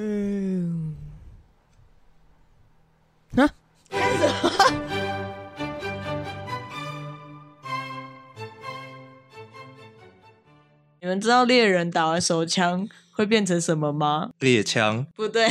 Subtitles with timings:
[0.00, 0.94] 嗯，
[3.36, 3.50] 啊，
[3.90, 4.54] 开始了。
[11.00, 14.30] 你们知道猎人打完手枪会变成什么吗？
[14.38, 15.04] 猎枪？
[15.16, 15.48] 不对，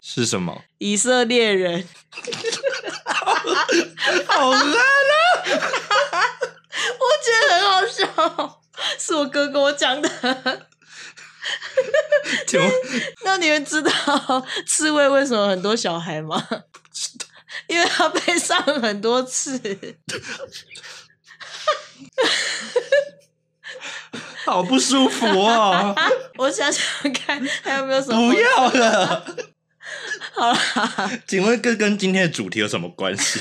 [0.00, 0.62] 是什么？
[0.78, 1.84] 以色列人。
[4.28, 4.72] 好烂啊！
[6.94, 8.60] 我觉得很好笑，
[9.00, 10.08] 是我哥跟我讲的。
[13.24, 13.90] 那你们知道
[14.66, 16.46] 刺猬为什么很多小孩吗？
[17.66, 19.60] 因为他被上很多次。
[24.44, 25.94] 好不舒服哦！
[26.36, 26.82] 我想想
[27.12, 28.32] 看，还有没有什么？
[28.32, 29.24] 不要了。
[30.32, 33.38] 好啦，请问这跟今天的主题有什么关系？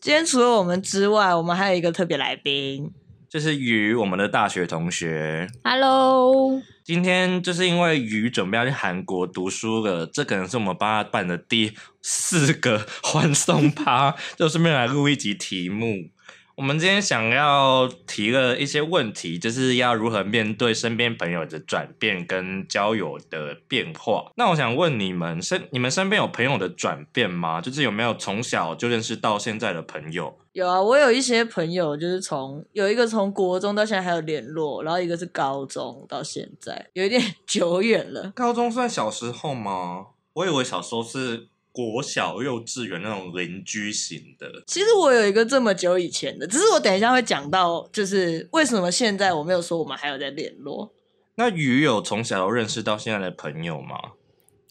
[0.00, 2.90] 今天除了我们之外，我们还有一个特别来宾，
[3.28, 5.46] 就是与，我们的大学同学。
[5.62, 16.10] Hello，今天就是因为鱼准备要去韩国读书了，这可能是我们帮他办的第四个 欢送趴，就顺便来录一集题目。
[16.54, 24.30] 我们今天想要提了一些问题，就是要如何面对身边朋友的转变跟交友的变化。
[24.36, 27.60] 那我想问你们身，你们身边有朋友的转变吗？
[27.60, 30.38] 就是有没有从小就认识到现在的朋友？
[30.56, 38.32] 有啊，我有一些朋友，就是从有一个从国中到现在还有联络，然后一个是高中到现在，有一点 久远了。
[38.34, 40.06] 高中算小时候吗？
[40.32, 41.48] 我以为小时候是。
[41.76, 50.90] 国小、幼稚园那种邻居型的，其实我有一个这么久以前的，只是我等一下会讲到，就是为什么现在我没有说我们还有在联络。
[51.34, 54.12] 那鱼有从小认识到现在的朋友吗？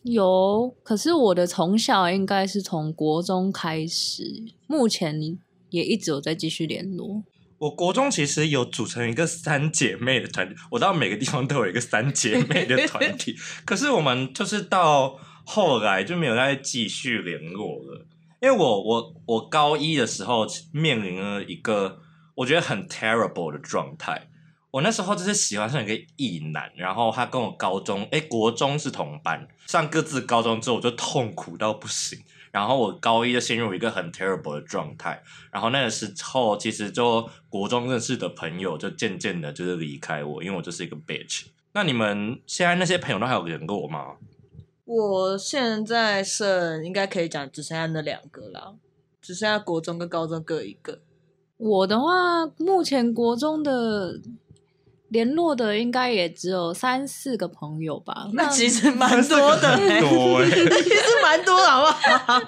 [0.01, 4.23] 有，可是我的从小应该是从国中开始，
[4.65, 5.37] 目前你
[5.69, 7.23] 也一直有在继续联络。
[7.57, 13.35] 我国中其实有组成一个三姐妹的团体，我到每个地方都有一个三姐妹的团体，
[13.65, 15.19] 可是我们就是到。
[15.47, 18.07] 后来就没有再继续联络了，
[18.41, 21.99] 因为我我我高一的时候面临了一个
[22.33, 24.27] 我觉得很 terrible 的状态。
[24.71, 32.17] 我那时候就是喜欢上一个异男，然后他跟我高中诶国中是同班，上各自高中之后我就痛苦到不行，
[32.55, 35.21] 然后我高一就陷入一个很 terrible 的状态。
[35.51, 41.47] 然后那个时候其实就国中认识的朋友就渐渐的就是离开我，因为我就是一个 bitch。
[41.73, 44.15] 那你们现在那些朋友都还有联络吗？
[44.85, 48.77] 我现在剩应该可以讲只剩下那两个了，
[49.21, 51.01] 只剩下国中跟高中各一个。
[51.57, 54.17] 我的话，目前国中的
[55.09, 58.27] 联络的应该也只有三四个朋友吧。
[58.33, 62.41] 那其实蛮多的，其实蛮多的，好不好？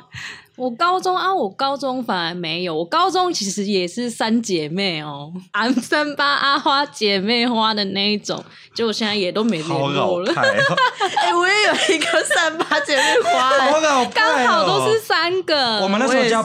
[0.57, 2.73] 我高中啊，我高中反而没有。
[2.73, 10.34] 我高中其实也是三姐妹哦，M 三八阿花姐妹花的那一种，结果现在也都没联络了。
[10.34, 15.79] 哎、我也有一个三八姐妹花，好老派哦，刚好都是三个。
[15.84, 16.44] 我们那时候叫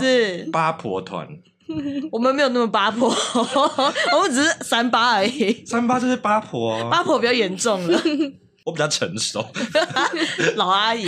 [0.53, 1.27] 八婆团，
[2.13, 3.09] 我们没有那么八婆，
[4.13, 5.65] 我们只是三八而已。
[5.67, 8.01] 三八就是八婆，八婆比较严重了。
[8.65, 9.45] 我比较成熟，
[10.57, 11.07] 老阿姨。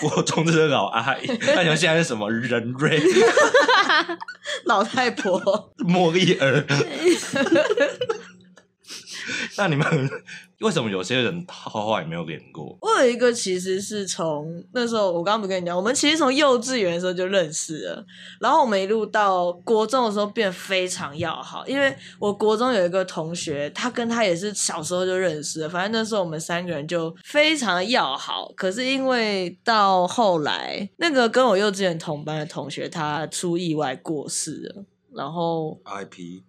[0.00, 3.00] 国中就是老阿姨，那你们现在是什么人瑞？
[4.64, 6.66] 老太婆，莫莉儿。
[9.56, 10.10] 那你们
[10.60, 12.76] 为什么有些人画画也没有练过？
[12.80, 18.04] 我有一个其实是从那时候，我刚刚不跟你讲，我们其实从幼稚园的时候就认识了，
[18.40, 21.66] 然后我们一路到国中的时候变非常要好。
[21.66, 28.50] 因为我国中有一个同学，他跟他也是小时候就认识了，反正那时候我们三个人就非常要好。
[28.56, 36.42] 可是因为到后来，那个跟我幼稚园同班的同学他出意外过世了，然后 IP。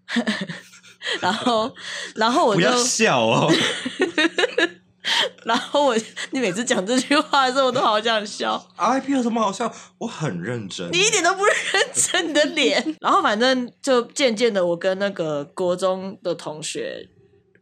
[1.21, 1.73] 然后，
[2.16, 3.51] 然后我就笑哦。
[5.45, 5.95] 然后我，
[6.31, 8.67] 你每次讲这句话的时候，我都好想笑。
[8.75, 9.71] RIP 有什么好笑？
[9.99, 10.89] 我很认真。
[10.91, 11.55] 你一点都不认
[11.93, 12.83] 真，你的脸。
[12.99, 17.07] 然后反正就渐渐的，我跟那个国中的同学，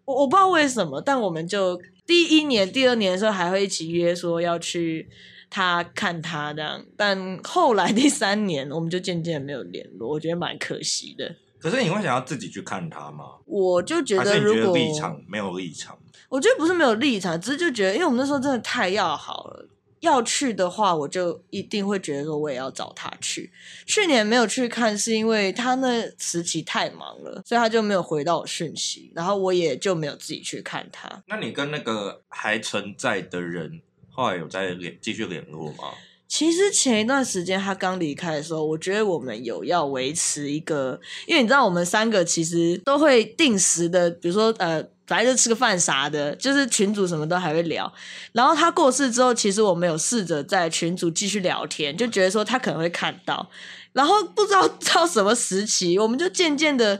[0.05, 1.77] 我我不知道为什么，但我们就
[2.07, 5.09] 第一年、第二年的时候还会一起约说要去
[5.49, 11.35] 他看他这样，但后来第三年我们就渐渐没有联络，我觉得蛮可惜的。
[11.63, 13.23] 可是你会想要自己去看他吗？
[13.45, 19.65] 我就觉得，如果立场没有立场，我觉得不是没有立场，只是就觉得，因为我们那时候真的太要好了，
[20.01, 23.49] 要去的话，我就一定会觉得说我也要找他去。
[23.87, 31.23] 去年没有去看，是因为他那时期太忙了，所以他就没有回到我讯息，然后我也就没有自己去看他。
[31.27, 33.81] 那你跟那个还存在的人，
[34.11, 35.93] 后来有在联继续联络吗？
[36.35, 47.93] 其实前一段时间他刚离开的时候，我觉得我们有要维持一个，因为你知道我们三个其实都会定时的，比如说呃反正就吃个饭啥的，就是群主什么都还会聊。
[48.31, 53.47] 然后他过世之后，其实我们有试着在群主继续聊天，就觉得说他可能会看到。
[53.91, 56.99] 然后不知道 到什么时期，我们就渐渐的，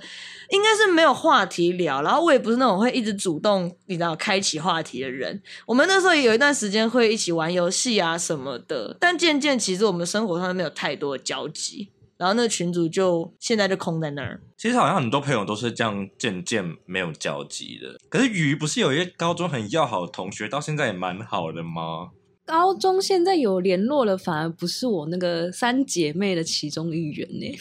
[0.54, 2.02] 应该是没有话题聊。
[2.04, 5.42] 然后我也不是那种会一直主动，你知道，开启话题的人。
[5.66, 11.90] 我们那时候也有一段时间会一起玩游戏啊什么的，但渐渐其实我们生活上没有太多的交集。
[12.16, 14.40] 然后那群组就现在就空在那儿。
[14.56, 17.98] 其实好像很多朋友都是这样渐渐没有交集的。
[18.08, 22.12] 可是鱼不是有一个高中很要好的同学，到现在也蛮好的吗？
[22.46, 27.58] 高中现在有联络了，反而不是我那个三姐妹的其中一员呢。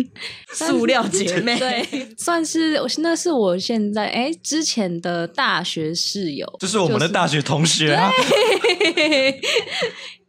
[0.52, 8.10] 塑料姐妹，对，算是那是我现在哎之前的大学室友，就是我们的大学同学啊。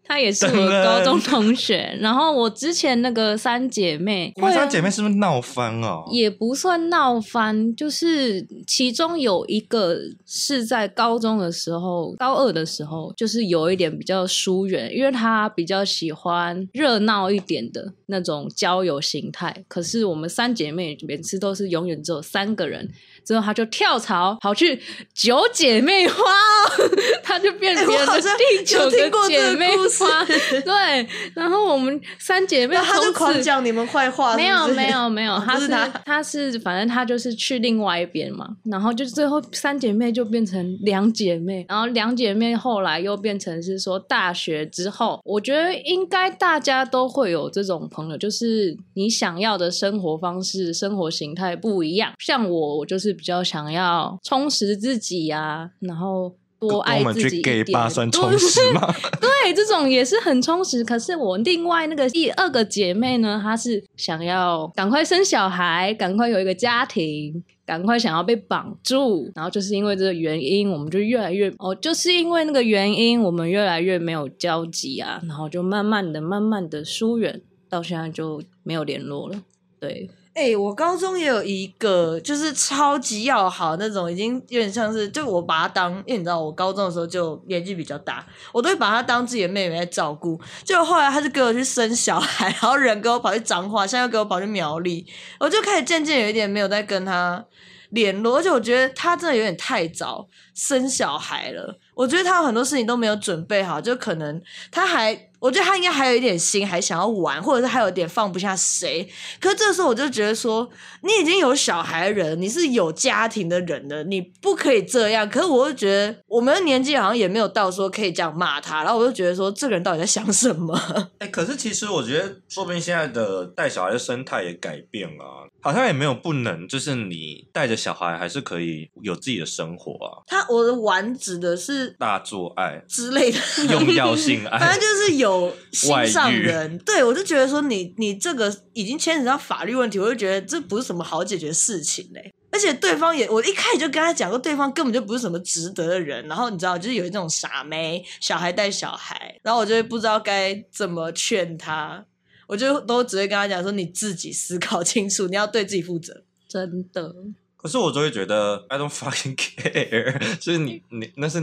[0.08, 6.06] 她也是我高中同学，然后我之前那个三姐妹，你们三姐妹是不是闹翻哦？
[6.12, 19.66] 也不算闹翻，就是其中有一个是在高中的时候，高二的时候，就是有一点比较疏远，因为她比较喜欢热闹一点的那种交友形态。
[19.68, 22.90] 可是我们三姐妹每次都是永远只有三个人，
[23.28, 24.80] 之后她就跳槽跑去
[25.14, 26.90] 九姐妹花哦，
[27.22, 30.24] 她就变成别人的第九个姐妹花。
[30.64, 34.46] 对，然后我们三姐妹，他就狂讲你们坏话是是？
[34.46, 52.14] 没有没有没有， 她是她她是反正她就是去另外一边嘛，然后就最后三姐妹就变成两姐妹，然后两姐妹后来又变成是说大学之后，我觉得应该大家都会有这种朋友，就是你想要的生活方式、生活形态不一样。
[52.20, 56.36] 像我，我就是比较想要充实自己呀、啊，然后。
[56.60, 58.92] 多爱自己一点，算充实吗？
[59.22, 60.84] 对，这种也是很充实。
[60.84, 69.32] 可是我另外那个第二个姐妹呢，她是想要赶快生小孩，赶快有一个家庭，赶快想要被绑住。
[69.36, 75.22] 然后就是因为这个原因，我们就越来越哦，就是因为那个原因，我们越来越没有交集啊。
[75.28, 79.44] 然后就慢慢的、慢慢的疏远，到现在就没有联络了。
[79.80, 80.10] 对。
[80.38, 88.24] 哎、我高中也有一个，就是超级要好那种，已经有点像是，就我把她当，因为你知道，我高中的时候就年纪比较大，
[88.54, 90.40] 我都会把她当自己的妹妹来照顾。
[90.64, 95.08] 就后来她就跟我去生小孩，然后人跟我跑去彰化，现在又跟我跑去苗栗，
[95.40, 97.44] 我就开始渐渐有一点没有再跟她
[97.90, 104.42] 联络，而且我觉得她真的有点太早生小孩了，我觉得他有很多事情都没有准备好，就可能
[104.72, 105.28] 他还。
[105.40, 109.08] 我觉得他应该还有一点心，还想要玩，或者是还有点放不下谁。
[109.40, 110.68] 可是这时候我就觉得说，
[111.04, 115.30] 你已经有小孩的人，你是有家庭的人了，你不可以这样。
[115.30, 118.84] 可是我就觉得我们的年纪好像也没有到说可以这样骂他。
[118.84, 120.76] 然后我就觉得说，这个人到底在想什么？
[121.22, 130.26] 哎、欸，可是其实我觉得，说不定现在的带小孩的生态也改变了，好像也没有不能，就是你带着小孩还是可以有自己的生活啊。
[130.26, 133.40] 他我的玩指的是大做爱之类的，
[133.72, 135.28] 用药性爱， 反正就是有。
[135.28, 142.34] 有心上人，遇对，我就觉得说你你这个已经牵扯到法律问题，我就觉得这不是什么好解决事情嘞。
[142.50, 146.26] 而且对方也，我一开始就跟他讲过，对方根本就不是什么值得的人。
[146.28, 152.04] 然后你知道，就是有一种傻妹，小孩带小孩，然后我就不知道该怎么劝他，
[152.48, 157.14] 我就都只会跟他讲说，你自己思考清楚，你要对自己负责，真的。
[157.58, 161.42] 可是我就会觉得，I don't fucking care，就是你你那是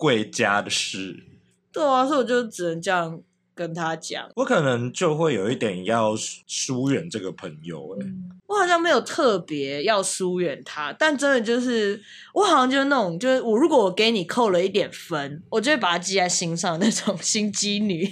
[0.00, 1.24] 贵家的事。
[1.70, 3.20] 对啊，所以我就只能这样
[3.54, 4.26] 跟他讲。
[4.36, 6.16] 我可能就会有一点要
[6.46, 12.02] 疏远这个朋友，哎、嗯，我好像没有特别要疏远他，但真的就是
[12.32, 18.10] 我好像就是那种，就是我如果我给你扣了一点分，我就会把它记在心上那种心机女。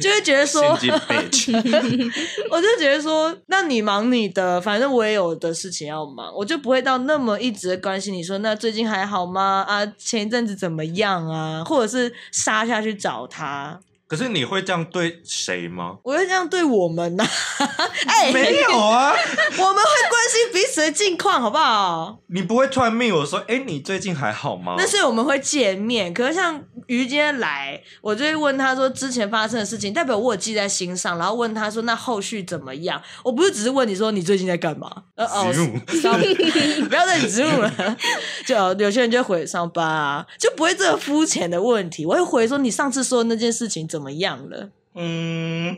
[0.00, 0.62] 就会觉得说，
[2.50, 9.64] 我就觉得说，那你忙你的，反正我也有的事情要忙，我就不会到那么一直关心你说，那最近还好吗？
[9.68, 11.62] 啊，前一阵子怎么样啊？
[11.64, 13.80] 或者是杀下去找他。
[14.10, 15.98] 可是你会这样对谁吗？
[16.02, 17.24] 我会这样对我们呐、
[18.34, 19.12] 没有啊，
[19.56, 22.18] 我们会关心彼此的近况，好不好？
[22.26, 24.74] 你不会突然命我说，哎、欸，你最近还好吗？
[24.76, 33.00] 那是我们会见面，可是像于今天来，我就会问他说之前发生的事情，代表我有记在心上，然后问他说那后续怎么样？
[33.22, 34.90] 我不是只是问你说你最近在干嘛？
[35.14, 35.52] 呃 哦，
[35.86, 37.96] 不要再植入了，
[38.44, 43.99] 就有些人就回上班啊，就不会这么肤浅的问题，我会回说你上次说的那件事情怎么。
[44.00, 44.70] 怎么样了？
[44.94, 45.76] 嗯，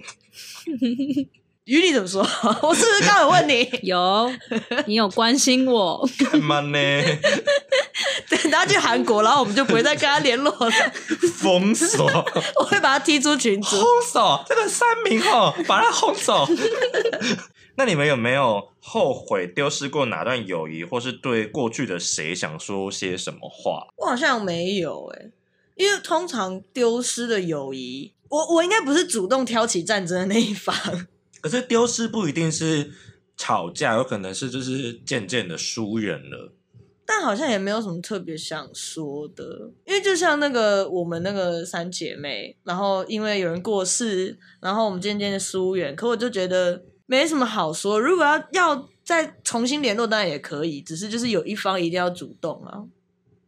[1.67, 2.23] 于你怎么说？
[2.63, 3.69] 我是不是刚有问你？
[3.83, 4.33] 有，
[4.87, 6.09] 你有关心我？
[6.31, 6.79] 干嘛呢？
[8.31, 10.71] 等他去韩国，然后我们就不会再跟他联络了。
[11.41, 12.07] 封锁，
[12.61, 13.77] 我会把他踢出群组。
[13.77, 16.47] 封锁这个三名哦，把他轰走。
[17.75, 23.89] 那你们有没有后悔丢失过哪段友谊，或是对过去的谁想说些什么话？
[23.97, 25.31] 我好像没有诶、欸，
[25.75, 30.75] 因为通常丢失的友谊，我我应该不是主动挑起战争的那一方。
[31.41, 32.93] 可是丢失不一定是
[33.37, 36.53] 吵架，有可能是就是渐渐的疏远了。
[37.05, 45.95] 但好像也没有什么特别想说的，因为就像那个我们那个三姐妹，然后因为有人过世，然后我们渐渐的疏远。
[45.97, 48.01] 可我就觉得没什么好说。
[48.01, 52.85] 如果要要再重新联络，当然也可以，只是就是有一方一定要主动啊。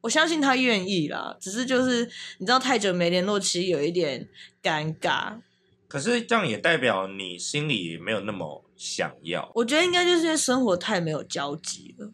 [0.04, 2.04] 我相信他愿意啦，只是就是
[2.36, 4.28] 你知道太久没联络，其实有一点
[4.62, 5.38] 尴尬。
[5.88, 9.50] 可是这样也代表你心里没有那么想要。
[9.54, 12.12] 我觉得应该就是因为生活太没有交集了。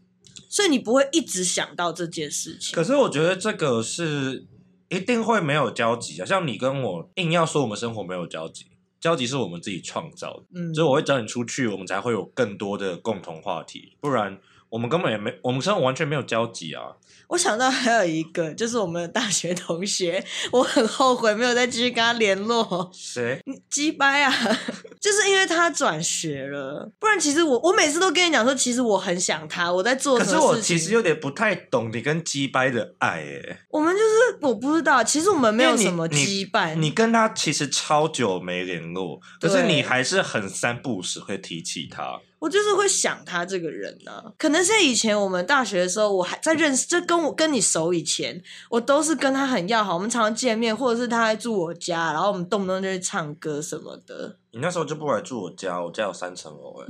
[0.48, 2.76] 所以你不会一直想到这件事情。
[2.76, 4.46] 可是我觉得这个是
[4.88, 8.66] 一定会没有交集啊，像你跟我硬要说我们生活没有交集，
[9.00, 10.44] 交集是我们自己创造的。
[10.54, 16.94] 嗯，所以我会找你出去，我们才会有更多的共同话题，不然我们根本也没，我们生活完全没有交集啊。
[17.30, 22.90] 我想到还有一个，就是我们的大学同学，我很后悔没有再继续跟他联络。
[22.92, 23.40] 谁？
[23.70, 24.32] 鸡掰啊！
[25.00, 30.18] 就是因为他转学了，不然其实我我每次都跟你讲说，其实我很想他，我在做。
[30.18, 33.58] 可是我其实有点不太懂你跟鸡掰的爱诶。
[33.70, 36.74] 我们就是我不知道，其实我们没有什么羁绊。
[36.74, 42.20] 你跟他其实超久没联络，可是你还是很三不五时会提起他。
[42.40, 54.36] 我就是会想他这个人呢、啊，可能是以前我们大学的时候，我还在认识，就跟我跟你熟以前，我都是跟他很要好，我们常常见面，或者是他来住我家，然后我们动不动就去唱歌什么的。
[54.52, 56.86] 你那时候就不来住我家，我家有三层楼哎。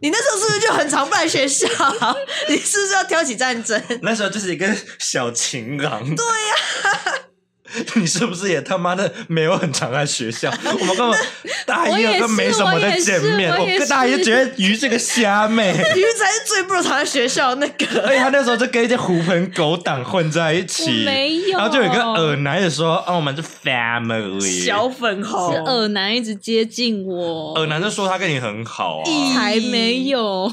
[0.00, 1.66] 你那时候是不是就很常不来学校？
[2.48, 3.82] 你是不是要挑起战争？
[4.00, 4.66] 那时候就是一个
[4.98, 6.02] 小情郎。
[6.14, 6.54] 对呀、
[6.84, 7.27] 啊。
[7.96, 10.50] 你是不是也他妈的没有很常在学校？
[10.64, 11.20] 我们根本
[11.66, 13.50] 大一二都没什么在见面。
[13.52, 18.02] 我，我，我跟大一就觉得鱼是个虾妹， 鱼才是最不常在学校那个。
[18.02, 21.58] 而且他那时候就跟一些狐朋狗党混在一起，没有。
[21.58, 30.50] 然后就有一个耳男也说：“哦，我们是 family。”小粉红是耳男一直接近我，耳男就说他跟你很好啊，才没有。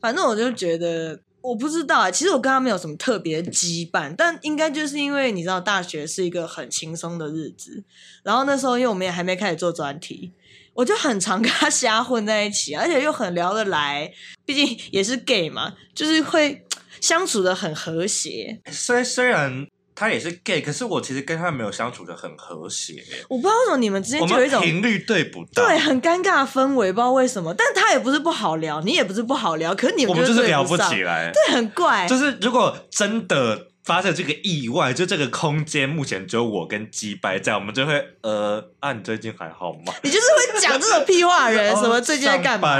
[0.00, 1.18] 反正我就觉得。
[1.42, 7.82] 我不知道啊，其实我跟他没有什么特别羁绊，但应该就是因为你知道，大学是一个很轻松的日子，
[8.22, 10.32] 然后那时候因为我们也还没开始做专题，
[10.74, 14.12] 我就很常跟他瞎混在一起，而且又很聊得来，
[14.44, 16.64] 毕竟也是 gay 嘛，就是会
[17.00, 18.60] 相处的很和谐。
[18.70, 19.66] 虽虽然。
[19.94, 23.02] 他也是 gay，可是我其实跟他没有相处的很和谐。
[23.28, 27.54] 我不知道为什么你们之间就有一种频率对不到，对，很尴尬的氛围，不知道为什么。
[27.54, 32.06] 但他也不是不好聊，你也不是不好聊，可是你们就，我们就是聊不起来，对，很怪。
[32.08, 33.71] 就是如果真的。
[33.84, 39.92] 发生这个意外，就这个空间目前只有我跟鸡掰在，我们就会呃，啊，你最近还好吗？
[40.02, 42.78] 你就是会讲这种屁话的人， 什么最近在干嘛？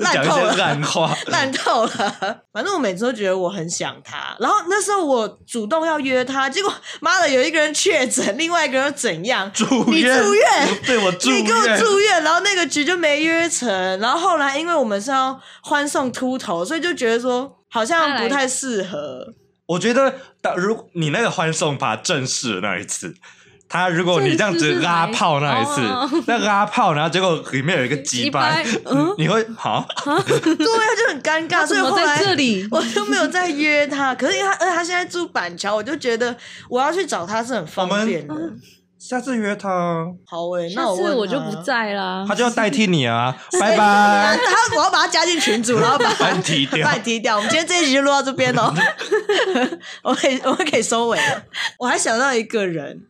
[0.00, 2.42] 烂透了，烂话， 烂透了。
[2.52, 9.50] 反正我每次都觉得我很想他，然后那时候我主动要约他，结果妈的有一个人确诊，另外一个人又怎样？
[9.52, 9.96] 住院？
[9.96, 10.82] 你住院？
[10.84, 11.38] 对，我住院。
[11.38, 19.34] 你给我住院，然后那个局就没约成，然后后来因为我们是要欢送秃头，所以就觉得说好像不太适合。
[19.66, 23.14] 我觉得，当如你那个欢送趴正式的那一次，
[23.68, 25.80] 他如果你这样子拉炮那一次，
[26.26, 28.48] 那拉炮，然后结果里面有一个鸡巴，
[28.84, 29.84] 嗯，你会好？
[30.04, 31.66] 对啊，就很尴尬。
[31.66, 34.14] 所以后来这里我就没有再约他。
[34.14, 36.36] 可是因为他，而且他现在住板桥，我就觉得
[36.68, 38.34] 我要去找他是很方便的。
[39.08, 42.24] 下次约他，好诶、欸，那我我就不在啦。
[42.26, 44.36] 他就要代替你啊， 拜拜。
[44.36, 47.36] 他我要把他加进群组，然后把 他踢掉，把他踢掉。
[47.36, 48.74] 我们今天这一集就录到这边哦。
[50.02, 51.44] 我可以，我们可以收尾了。
[51.78, 53.06] 我还想到一个人，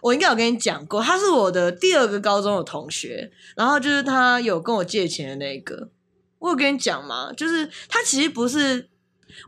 [0.00, 5.88] 我应该有跟你讲过，他是我的第二个高中的同学，然后就是他有跟我借钱的那个。
[6.38, 7.32] 我有跟你讲吗？
[7.36, 8.88] 就是他其实不是。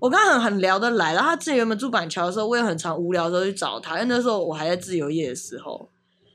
[0.01, 5.91] 我跟他很很聊得来，然后他自己原本住板桥的时候，我也很常无聊的时候去找他，因为那时候我还在自由业的时候。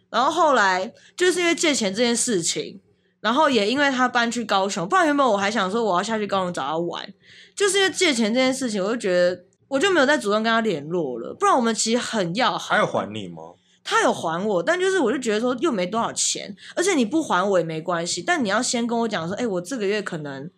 [0.09, 2.79] 然后后来就是因为借钱这件事情，
[3.19, 7.11] 然后也因为他搬去高雄，不然原本我还想说我要下去高雄找他玩，
[7.55, 11.33] 就是因为借钱这件事情，我就觉得我就没有再主动跟他联络了。
[11.33, 12.57] 不然我们其实很要好。
[12.59, 13.53] 还有还你吗？
[13.83, 20.49] 他有还我，但就是我就觉得说又没多少钱，而且你不还我也没关系，但你要先跟我讲说，哎，我这个月可能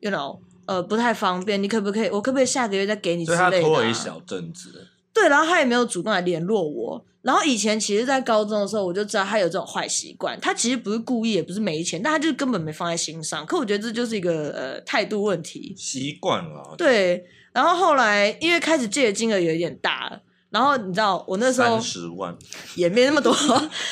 [0.00, 0.38] ，you know。
[0.66, 2.08] 呃，不太方便，你可不可以？
[2.08, 3.50] 我可不可以下个月再给你之类的啊？
[3.50, 4.86] 所以他拖了一小阵子。
[5.12, 7.04] 对，然后他也没有主动来联络我。
[7.22, 10.38] 然后以前其实，在高中的时候，我就知道他有这种坏习惯。
[10.40, 13.44] 他其实不是故意，也不是没钱，但他就是根本没放在心上。
[13.46, 15.74] 可我觉得这就是一个呃态度问题。
[15.76, 16.74] 习惯了。
[16.78, 20.20] 对，然后后来因为开始借的金额有一点大了。
[20.56, 22.34] 然后你知道我那时候三十万
[22.76, 23.30] 也没那么多，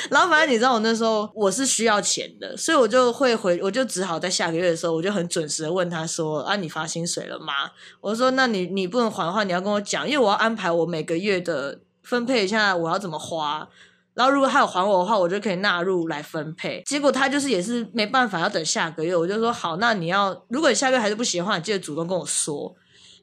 [0.09, 7.69] 然后反正你知道我那时候我是需要钱的，所以我就会回，我就只好在下个月的时候，我就很准时的问他说：“啊，你发薪水了吗？”
[8.01, 13.69] 我说：“那你你不能还的话，你要跟我讲，因为我要安排我每个月的分配一下，我要怎么花。
[14.15, 16.81] 然后如果他有还我的话，我就可以纳入来分配。
[16.87, 19.15] 结果他就是也是没办法，要等下个月。
[19.15, 22.75] 我就说好，那你要如果你下个月还是不行的话，你记得主动跟我说。”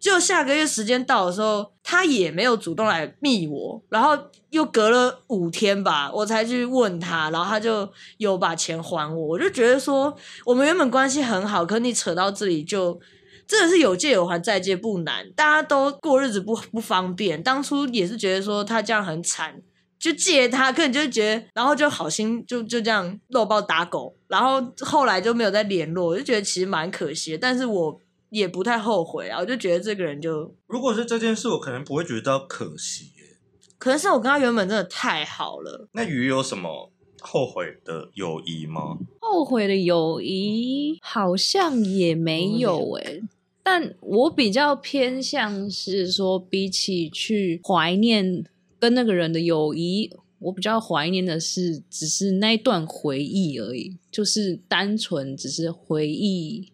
[0.03, 4.19] 就下个月时间到的时候，他也没有主动来密我，然后
[4.51, 9.27] 又隔了五天吧，我才去问他，然后他就有把钱还我。
[9.29, 10.13] 我就觉得说，
[10.45, 13.01] 我们原本关系很好，可你扯到这里就
[13.47, 15.31] 真的是有借有还，再借不难。
[15.37, 19.63] 大家都过日子不不方便，当初也是觉得说他这样很惨，
[20.01, 28.01] 就借他，可能就觉得，然后就好心就就这样肉包打狗，然后后来就没有再联络，我就觉得其实蛮可惜，但是我。
[28.33, 33.37] 也不太后悔啊，我就觉得这个人就，如果是这件事，我可能不会觉得可惜耶。
[33.77, 35.87] 可能是我跟他原本真的太好了。
[35.93, 38.97] 那鱼有什么后悔的友谊吗？
[39.21, 43.23] 后悔的友谊好像也没有诶，
[43.63, 48.47] 但我比较偏向是说，比起去怀念
[48.81, 56.72] 跟那个人的友谊，我比较怀念的是只是那一段回忆而已，就是单纯只是回忆。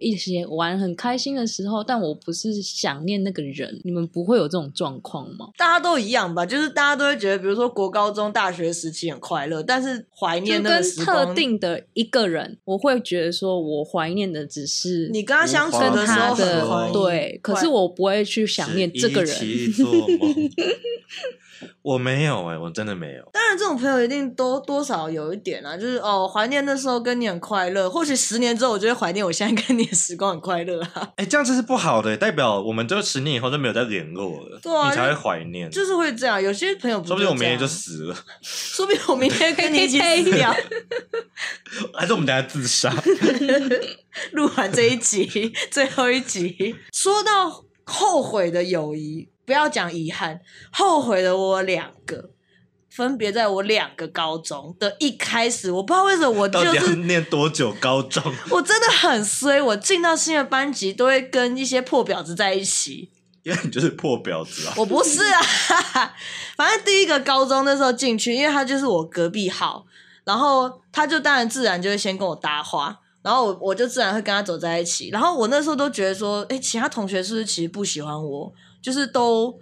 [0.00, 3.80] 一些玩很开心的时候，但我不是想念那个人。
[3.84, 5.50] 你们不会有这种状况吗？
[5.56, 11.26] 大家都一样吧，就是大家都会觉得，比如说国高中、大学时期很快乐，但是怀念那个时光。
[11.26, 17.38] 特定的一个人，我会觉得说我怀念的只是你跟他相处的时候的，对。
[17.42, 19.36] 可是我不会去想念这个人。
[21.82, 23.22] 我没有哎、欸，我真的没有。
[23.32, 27.88] 当然，这种朋友一定多多少有一点啊，就是哦，怀念那时候跟你很快乐。
[27.88, 30.90] 或许十年之后，我就会怀念我现在跟你的时光很快乐啊。
[31.16, 34.58] 哎、 欸，这样子是不好的，代表我们就十年以后就没有再联络了。
[34.62, 36.40] 对啊，你才会怀念，就是会这样。
[36.42, 40.54] 有些朋友不，说不定我明天就死了，说不定我明天跟你一起 死掉，
[41.94, 42.92] 还是我们等下自杀？
[44.32, 49.28] 录完这一集，最后一集，说到后悔的友谊。
[49.50, 50.40] 不要讲遗憾，
[50.70, 52.30] 后悔的我两个，
[52.88, 63.10] 分别在我两个高中的一开始，我不知道为什么我就是念多久高中，我真的很衰，我进到新的班级都会跟一些破婊子在一起，
[63.42, 66.14] 因为你就是破婊子啊，我不是啊，
[66.56, 69.84] 反正第一个高中那时候进去，因为他就是我隔壁号，
[70.22, 78.52] 然后他就当然自然就会先跟我搭话，然后我我就自然会跟他走在一起，然后我那时候都觉得说，哎，其他同学是不是其实不喜欢我？
[78.82, 79.58] 就是都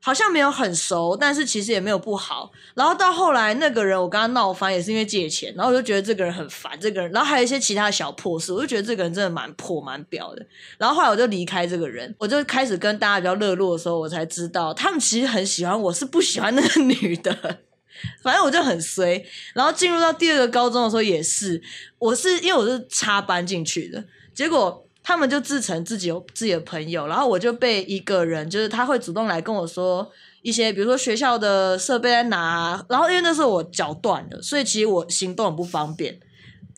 [0.00, 2.50] 好像没有很熟，但是其实也没有不好。
[2.74, 10.46] 然后到后来那个人，我跟他闹翻也是因为借钱，然后我就觉得这个人很烦，这个人，然后还有一些其他小破事，我就觉得这个人真的蛮破蛮婊的。
[10.78, 17.58] 然后后来我就离开这个人，我就开始跟大家比较热络的时候，我才知道他们其实很喜欢我，是不喜欢那个女的。
[18.22, 19.20] 反正我就很衰。
[19.52, 21.60] 然后进入到第二个高中的时候也是，
[21.98, 24.84] 我是因为我是插班进去的，结果。
[25.08, 30.06] 他们就自称自己有自己的朋友，然后我就被一个人，就是他会主动来跟我说
[30.42, 36.20] 一些，比如说学校的设备在哪，然后因为那时候我脚断了，所以其实我行动很不方便，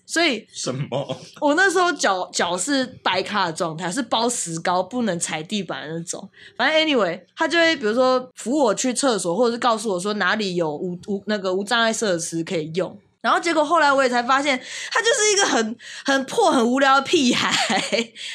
[0.07, 1.16] 所以什么？
[1.40, 6.31] 我那时候脚脚是白卡的状态，是包石膏不能踩地板的那种。
[6.57, 12.97] 反正 anyway，他就会比如说扶我去厕所，或者是告诉我说哪里有无无那个无障碍设施可以用。
[13.23, 14.59] 然后结果后来我也才发现，
[14.91, 17.53] 他就是一个很很破、很无聊的屁孩。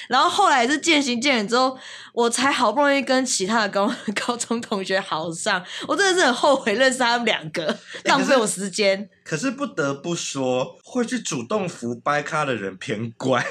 [0.07, 1.75] 然后后来是渐行渐远之后，
[2.13, 3.91] 我才好不容易跟其他的高
[4.25, 5.63] 高中同学好上。
[5.87, 8.97] 我真的是很后悔认识他们两个，浪费我时间。
[8.99, 13.43] 欸，可是，可是不得不说，会去主动扶掰咖的人偏乖。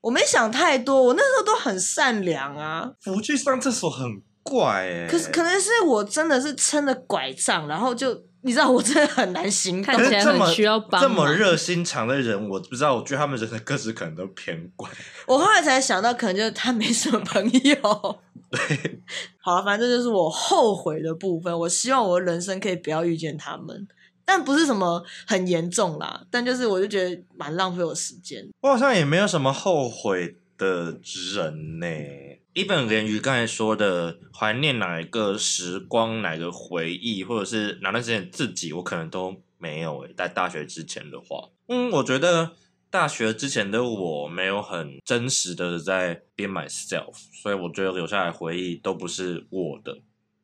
[0.00, 2.90] 我没想太多，我那时候都很善良啊。
[3.00, 5.06] 扶去上厕所很怪哎。
[5.08, 8.24] 可是可能是我真的是撑着拐杖，然后就。
[8.44, 11.00] 你知道我真的很难行动，看起来很需要帮。
[11.00, 12.96] 这么热心肠的人，我不知道。
[12.96, 14.88] 我觉得他们人的个子可能都偏怪。
[15.26, 18.20] 我后来才想到，可能就是他没什么朋友。
[18.50, 19.00] 对，
[19.40, 21.56] 好了，反正这就是我后悔的部分。
[21.60, 23.86] 我希望我的人生可以不要遇见他们，
[24.24, 26.24] 但不是什么很严重啦。
[26.30, 28.46] 但就是我就觉得蛮浪费我时间。
[28.60, 30.98] 我好像也没有什么后悔的
[31.34, 31.86] 人呢。
[31.86, 40.12] 一本连于刚才说的怀念哪一个时光、哪个回忆，或者是哪段时间自己，我可能都没有诶。
[40.14, 42.52] 在大学之前的话，嗯，我觉得
[42.90, 49.98] 大学之前的我没有很真实的在 be myself，所以我觉得留下来回忆都不是我的。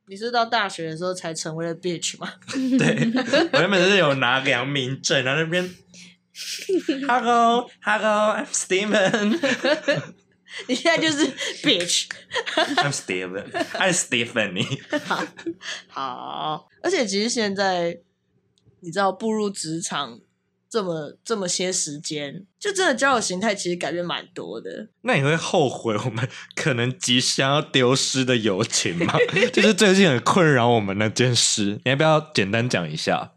[0.06, 2.32] 你是到大学的时候才成为了 bitch 吗？
[2.78, 3.12] 对，
[3.52, 5.70] 我原本是有拿良民证，然后那边，
[7.06, 9.38] Hello，Hello，I'm Steven。
[10.66, 11.26] 你现在就是
[11.62, 12.06] bitch。
[12.76, 13.50] I'm Stephen.
[13.50, 14.80] I'm Stephanie。
[15.04, 15.24] 好，
[15.88, 18.00] 好，而且其实现在
[18.80, 20.20] 你知道步入职场
[20.70, 24.88] 这么这么些时间，就真的交友形态其实改变蛮多的。
[25.02, 29.14] 那你会后悔我们可能即将要丢失的友情吗？
[29.52, 33.32] 就是最近很困扰我们那件事，你要不要简单讲一下？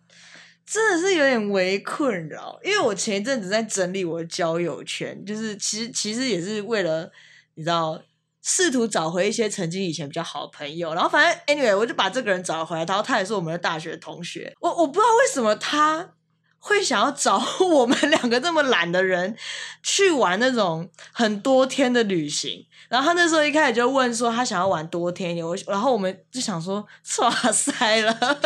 [0.73, 7.11] 真的是有点微困扰，因为我前一阵子在整理我的交友圈，就是其实其实也是为了
[7.55, 8.01] 你知道，
[8.41, 10.93] 试图找回一些曾经以前比较好的朋友。
[10.93, 14.53] 然后反正 anyway，我就把这个人找回来，然后他也是我们的大学同学。
[14.61, 16.13] 我我不知道为什么他
[16.57, 19.35] 会想要找我们两个这么懒的人
[19.83, 22.65] 去玩那种很多天的旅行。
[22.87, 28.39] 然后他那时候一开始就问说他想要玩多天游，然后我们就想说 剉赛了，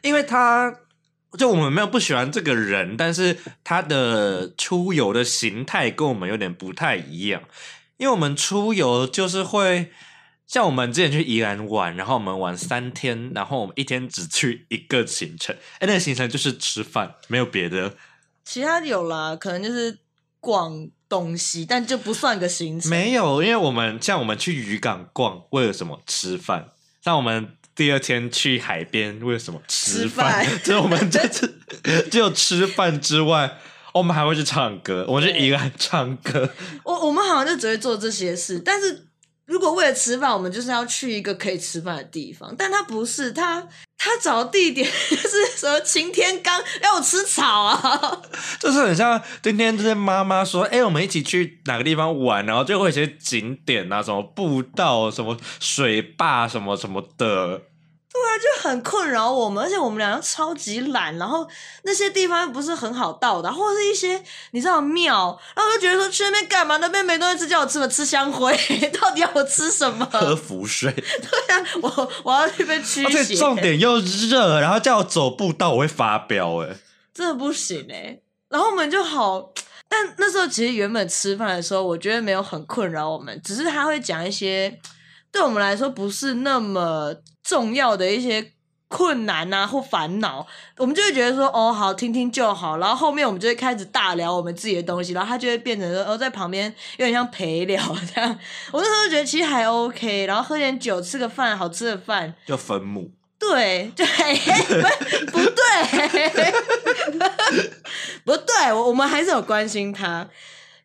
[0.00, 0.74] 因为他。
[1.38, 7.42] 就我们没有不喜欢这个人，但是他的出游的形态跟我们有点不太一样。
[7.96, 9.90] 因为我们出游就是会
[10.46, 17.94] 像我们之前去宜兰玩，然后我们玩三天，然后我们一天只去一个行程，哎，那个行程就是吃饭，没有别的。
[18.44, 20.00] 其他有啦，可能就是
[20.38, 22.90] 逛东西，但就不算个行程。
[22.90, 26.02] 没有，因为我们像我们去渔港逛，为了什么？
[26.06, 26.68] 吃饭。
[27.02, 27.56] 像我们。
[27.74, 30.46] 第二天去海边，为什么吃饭？
[30.62, 31.58] 就我们这次
[32.10, 33.58] 只有吃饭之外，
[33.94, 35.04] 我们还会去唱歌。
[35.08, 36.50] 我们去宜兰唱歌。
[36.84, 39.06] 我我们好像就只会做这些事，但是。
[39.46, 43.66] 如果为了吃饭，我们就是要去一个可以吃饭的地方，但他不是，他
[43.98, 48.22] 他找地点 就是什么擎天刚要我吃草啊，
[48.60, 57.62] 就是很像今天这些妈妈说，哎、我们一起去哪个地方玩，然后就会一些景点啊，什么步道，什么水坝，什么什么的。
[58.12, 61.48] 对啊，就很困扰我们，而且我们两个超级懒，然后
[61.84, 66.76] 那些地方又不是很好到的，或者是一些你知道庙，然后我就觉得说去那边干嘛？
[66.76, 67.88] 那边没东西吃，叫我吃什么？
[67.88, 68.54] 吃香灰，
[69.00, 70.06] 到底要我吃什么？
[70.12, 70.92] 喝符水。
[70.92, 76.76] 对啊，我我要去被驱邪，而且重点又热，然后叫我走步道，我会发飙哎，
[77.14, 78.18] 真的不行哎。
[78.50, 79.52] 然后我们就好，
[79.88, 84.78] 但那时候其实原本吃饭的时候，我觉得没有很困扰我们，只是他会讲一些。
[85.32, 88.52] 对我们来说不是那么重要的一些
[88.88, 97.82] 困难啊或烦恼，我们就会觉得说哦好，听听就好，然后后面我们就会开始大聊我们自己的东西，然后他就会变成说哦在旁边有点像陪聊
[98.14, 98.38] 这样。
[98.70, 103.10] 我那时候觉得其实还 OK，然后喝点酒，吃个饭，好吃的饭就分母。
[103.38, 104.06] 对对，
[105.26, 106.52] 不 不对，
[108.26, 110.28] 不对，我我们还是有关心他。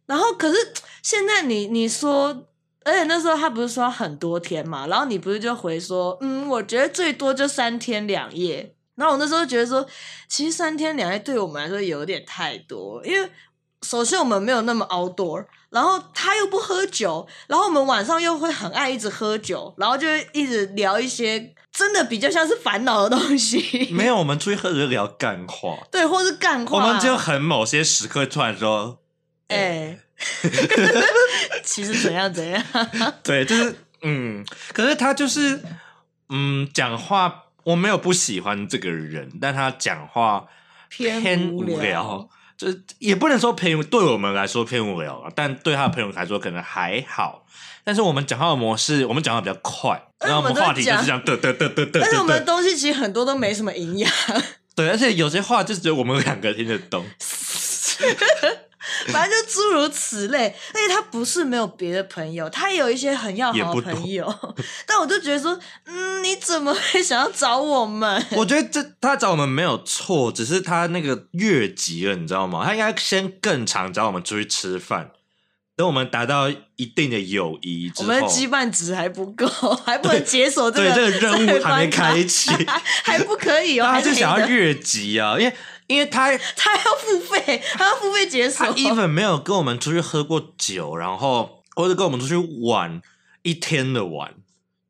[0.05, 2.46] 然后可是现在你你说。
[2.87, 8.73] 而且那时候他不是说很多天嘛，然后你不是就回说，嗯，我觉得最多就三天两夜。
[8.95, 9.85] 然后我那时候觉得说，
[10.29, 13.29] 其实三天两夜对我们来说有点太多，因为
[13.81, 23.89] 首先我们没有那么 outdoor，然后他又不喝酒，然后我们晚上又会很爱一直喝酒，然后就会一直聊一些真的比较像是烦恼的东西。
[23.93, 26.77] 没有，我们出去喝酒就聊干话，对，或是干话。
[26.77, 28.99] 我们就很某些时刻突然说，
[29.49, 29.99] 哎、欸。
[31.63, 32.63] 其实怎样怎样？
[33.23, 35.61] 对，就是嗯，可是他就是
[36.29, 40.47] 嗯，讲话我没有不喜欢这个人，但他讲话
[40.89, 42.27] 偏无聊，
[42.57, 47.45] 就是也不能说偏，对我们来说偏无聊，但对他的朋友来说可能还好。
[47.83, 51.99] 但是我们讲话的模式，我们讲话比较快，然后我们话题就是这样，嘚嘚嘚嘚嘚。
[52.01, 54.11] 但是我们的东西其实很多都没什么营养。
[54.75, 57.05] 对，而且有些话就只有我们两个听得懂。
[59.07, 64.33] 反正就诸如此类，而且他不是没有别的朋友，他也有一些很要好的朋友，
[64.85, 68.25] 但我就觉得说，嗯，你怎么会想要找我们？
[68.31, 72.63] 我觉得这他找我们没有错，只是他那个越级了，你知道吗？
[72.65, 75.11] 他应该先更常找我们出去吃饭，
[75.75, 79.47] 等我们达到一定的友谊之后，我们的羁绊值还不够，
[79.85, 82.49] 还不能解锁这个对，对这个任务还没开启，
[83.03, 85.53] 还不可以哦，他就想要越级啊，因为。
[85.87, 88.65] 因为他 他要付费，他要付费解锁。
[88.65, 93.01] 他 even 没有跟我们出去喝过酒，然后或者跟我们出去玩
[93.41, 94.35] 一天的玩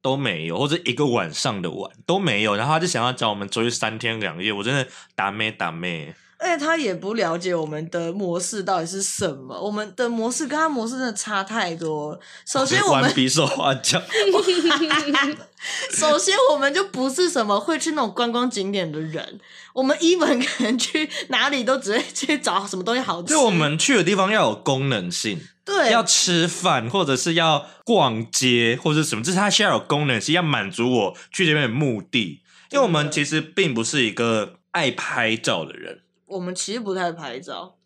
[0.01, 2.55] 都没有，或者一个晚上的玩都没有。
[2.55, 6.15] 然后他就想要找我们出去三天两夜，我真的打咩打咩。
[6.39, 12.19] 而且他也不了解我们的模式到底是什么，我们的模式跟他模式真的差太多。
[12.45, 14.01] 首先我们玩比手画脚，
[15.91, 19.39] 首先我们就不是什么会去那种观光景点的人，
[19.73, 23.29] 我们 even 可能去哪里都只会去找什么东西好吃。
[23.29, 32.41] 就我们去的地方要有功能性，对，要吃饭或者是要逛街或者什么，就是它需要有功能性，要满足我去这边的目的。
[32.69, 36.01] 因为我们其实并不是一个爱拍照的人。
[36.27, 37.77] 我们其实不太拍照，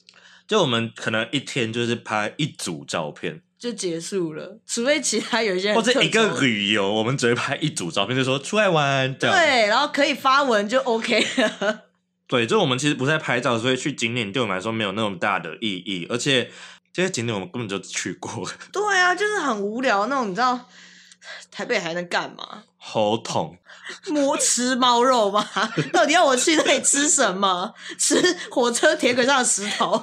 [0.48, 11.84] 就我们可能一天就是拍一组照片，就结束了，除非其他有一些人或者一个旅游，我们只会拍一组照片，就说出来玩，这样对，然后可以发文就 OK 了。
[12.28, 16.50] 对，就我们其实不太拍照，所以去景点对我们来说没有那么大的意义，而且
[16.92, 18.50] 这些景点我们根本就去过。
[18.74, 20.68] 对啊，就是很无聊那种，你知道
[21.52, 22.64] 台北还能干嘛？
[22.84, 23.58] 喉痛。
[24.08, 25.46] 摸吃猫肉吗？
[25.94, 27.74] 到底要我去那里吃什么？
[28.00, 28.16] 吃
[28.50, 30.02] 火车铁轨上的石头？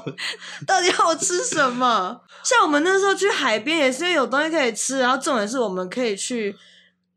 [0.67, 2.21] 到底要我吃什么？
[2.45, 6.55] 像我们那时候去海边也是因为有东西可以吃，然后重点是我们可以去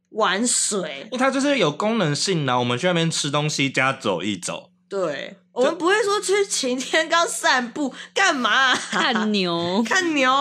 [0.09, 1.09] 玩水。
[1.17, 4.71] 它就是有功能性的，我们去那边吃东西加走一走。
[4.89, 8.75] 对，我们不会说去晴天刚散步干嘛、啊？
[8.75, 10.31] 看牛，看牛。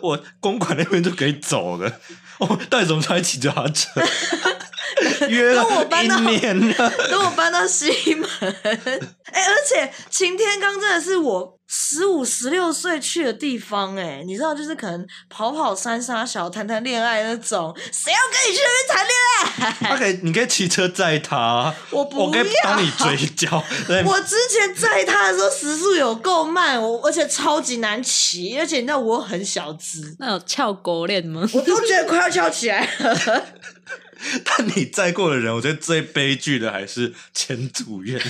[0.00, 2.00] 我公馆那边就可以走了。
[2.48, 3.88] 我 到底怎么才骑脚踏车？
[5.28, 5.64] 约了
[6.02, 8.28] 一年了，等我搬到西门。
[8.62, 13.96] 哎、欸，而且晴天刚真的是我十五、十六岁去的地方。
[13.96, 19.16] 哎，你知道，就是可能跑跑三沙小谈谈恋爱那种，谁要跟你去那边谈恋
[19.88, 19.88] 爱？
[19.88, 23.56] 他可以，你可以骑车载他， 我不要，我可以帮你追焦。
[24.04, 31.48] 我之前载他的时候时速有够慢，我而且超级难骑，而且你知道我很小只，那有翘狗链吗？
[31.54, 33.46] 我都觉得快要翘起来了。
[34.44, 38.20] 但你载过的人，我觉得最悲剧的还是前组员。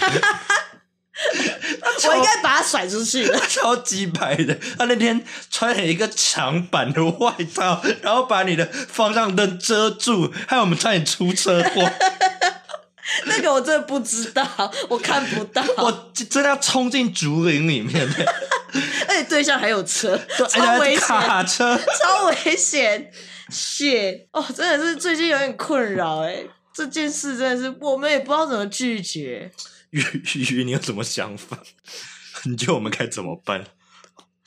[2.08, 3.38] 我应该把他甩出去了。
[3.48, 11.90] 超 级白的，他那天穿了一个长版的外套，然后把你的方向灯遮住，害我们差点出车祸。
[13.26, 14.46] 那个我真的不知道，
[14.88, 15.62] 我看不到。
[15.76, 18.08] 我真的要冲进竹林里面，
[19.06, 23.10] 而且对象还有车，超危险，卡车，超危险。
[23.50, 29.50] 血哦，真的是最近有点困扰哎，这件事真的是我们也不知道怎么拒绝。
[29.92, 30.02] 鱼
[30.50, 31.62] 鱼， 你有什么想法？
[32.44, 33.64] 你觉得我们该怎么办？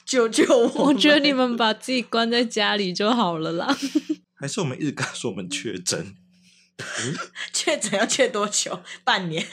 [0.04, 0.84] 救救我！
[0.86, 3.76] 我觉得你们把自己关在家里就好了啦。
[4.38, 6.14] 还是我们一直跟他说我们确诊？
[7.52, 8.80] 确诊要确多久？
[9.02, 9.44] 半年？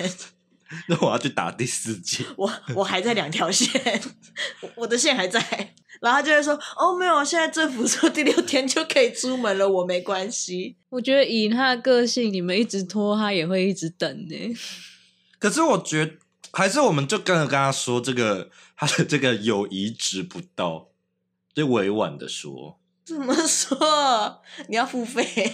[0.87, 2.25] 那我要去打第四剂。
[2.35, 4.01] 我我还在两条线，
[4.75, 5.39] 我的线还在。
[6.01, 14.35] 然后他就会说：“哦，没有，现在政府说第六天就可以出门了，我没关系。”我觉得以他的个性，你们一直拖，他也会一直等呢。
[15.43, 16.13] 可是我觉得，
[16.53, 20.87] 还是我们就跟着跟他说，这个他的这个友谊值不到，
[21.53, 22.79] 就委婉的说。
[23.03, 24.41] 怎么说？
[24.69, 25.53] 你要付费？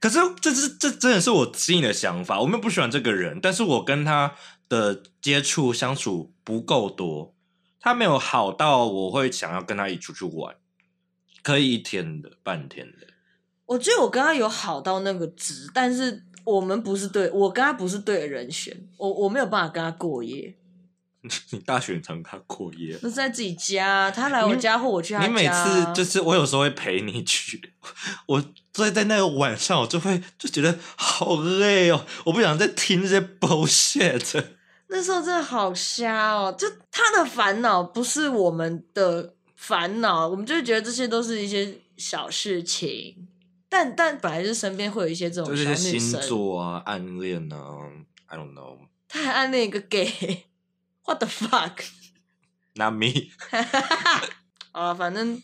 [0.00, 2.40] 可是这是这真的是我心里的想法。
[2.40, 4.36] 我们不喜欢这个人，但是我跟他
[4.68, 7.34] 的接触相处不够多。
[7.80, 10.54] 他没有好到我会想要跟他一起出去玩，
[11.42, 13.08] 可以一天的、半天的。
[13.66, 20.54] 我觉得我跟他有好到那个值，但是我们不是对，我跟他不是对的人选，我我没有办法跟他过夜。
[21.50, 22.98] 你大学常跟他过夜？
[23.02, 25.26] 那是在自己家，他来我家或我去他家。
[25.26, 27.60] 你每次就是我有时候会陪你去，
[28.26, 34.44] 我所以在那个晚上我就会就觉得好累哦，我不想再听这些 bullshit。
[34.88, 36.52] 那时候真的好瞎哦！
[36.58, 43.28] 就他的烦恼不是我们的烦恼，我们就觉得这些都是一些小事情。
[43.70, 47.56] 但但本来就是身边会有一些这种星座啊、暗恋啊
[48.26, 48.80] ，I don't know。
[49.08, 53.30] 他还暗恋一个 gay，What the fuck？Not me。
[54.72, 55.42] 啊，反正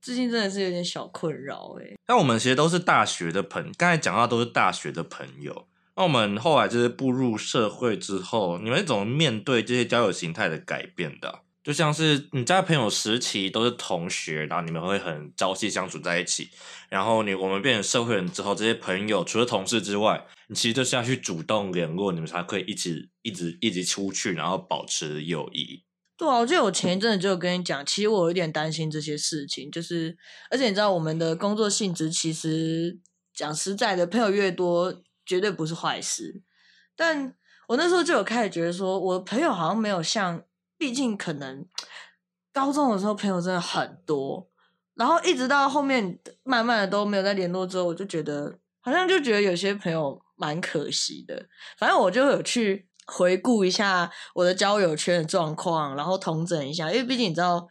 [0.00, 1.96] 最近真的是有点小困扰哎。
[2.06, 5.66] 那我们其实都是大学的朋友，刚才讲到都是大学的朋友。
[5.96, 11.40] 那我们后来就是步入社会之后，你们是怎么面对这些交友形态的改变的？
[11.62, 16.48] 就像是你在朋友时期都是同学，然后你们会很朝夕相处在一起。
[16.88, 25.84] 然后你我们变成社会人之后，这些朋友除了同事之外，你其实就是要去主动联络，你们才可以一直一直一直出去，然后保持友谊。
[26.16, 30.16] 对啊，我记得我前一阵子就有跟你讲，其实我有点担心这些事情，就是
[30.50, 32.98] 而且你知道我们的工作性质，其实
[33.34, 35.02] 讲实在的，朋友越多。
[35.24, 36.42] 绝对不是坏事，
[36.96, 37.32] 但
[37.68, 40.42] 我那时候就有开始觉得说，我朋友好像没有像，
[40.82, 41.64] 毕竟可能
[42.52, 44.48] 高中的时候朋友真的很多，
[44.94, 51.46] 然后一直到后面慢慢的都没有再联络之后，我就觉得好像就觉得有些朋友蛮可惜的。
[51.78, 57.64] 反正我就有去回顾一下我的交友圈的状况，然后统整一下，因为毕竟你知道，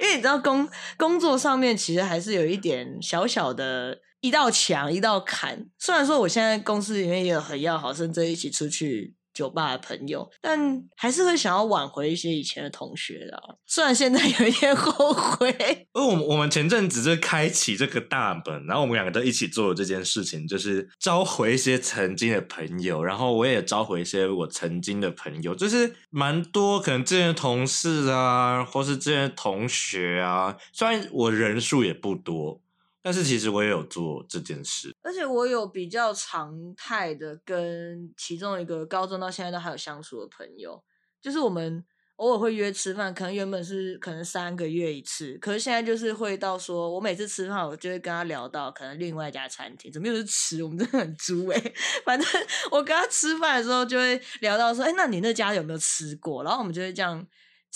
[0.00, 4.00] 因为你知道工工作上面其实还是有一点小小的。
[4.20, 5.68] 一道墙，一道坎。
[5.78, 13.58] 虽然说我现在公司里面也有很要好，甚至一起出去酒吧的朋友，但还是会想要挽回一些以前的同学的。
[13.66, 15.86] 虽然现在有一点后悔。
[15.92, 32.62] 而我们我们前阵子就开启这个大门，然后我们两个都一起做了这件事情，就是召回一些曾经的朋友，然后我也召回一些我曾经的朋友，就是蛮多可能之前的同事啊，或是之前的同学啊，虽然我人数也不多。
[33.06, 40.82] 但是其实我也有做这件事，而且我有比较常态的跟其中一个高中到现在都还有相处的朋友，
[41.22, 41.84] 就是我们
[42.16, 50.64] 偶尔会约吃饭，可能原本是可能三个月一次，可是现在就是会到说我每次吃饭，我就会跟他聊到可能另外一家餐厅，怎么又是吃？
[50.64, 51.74] 我们真的很猪哎、欸！
[52.04, 52.28] 反正
[52.72, 56.42] 我跟他吃饭的时候就会聊到说，哎、欸，那你那家有没有吃过？
[56.42, 57.24] 然后我们就会这样。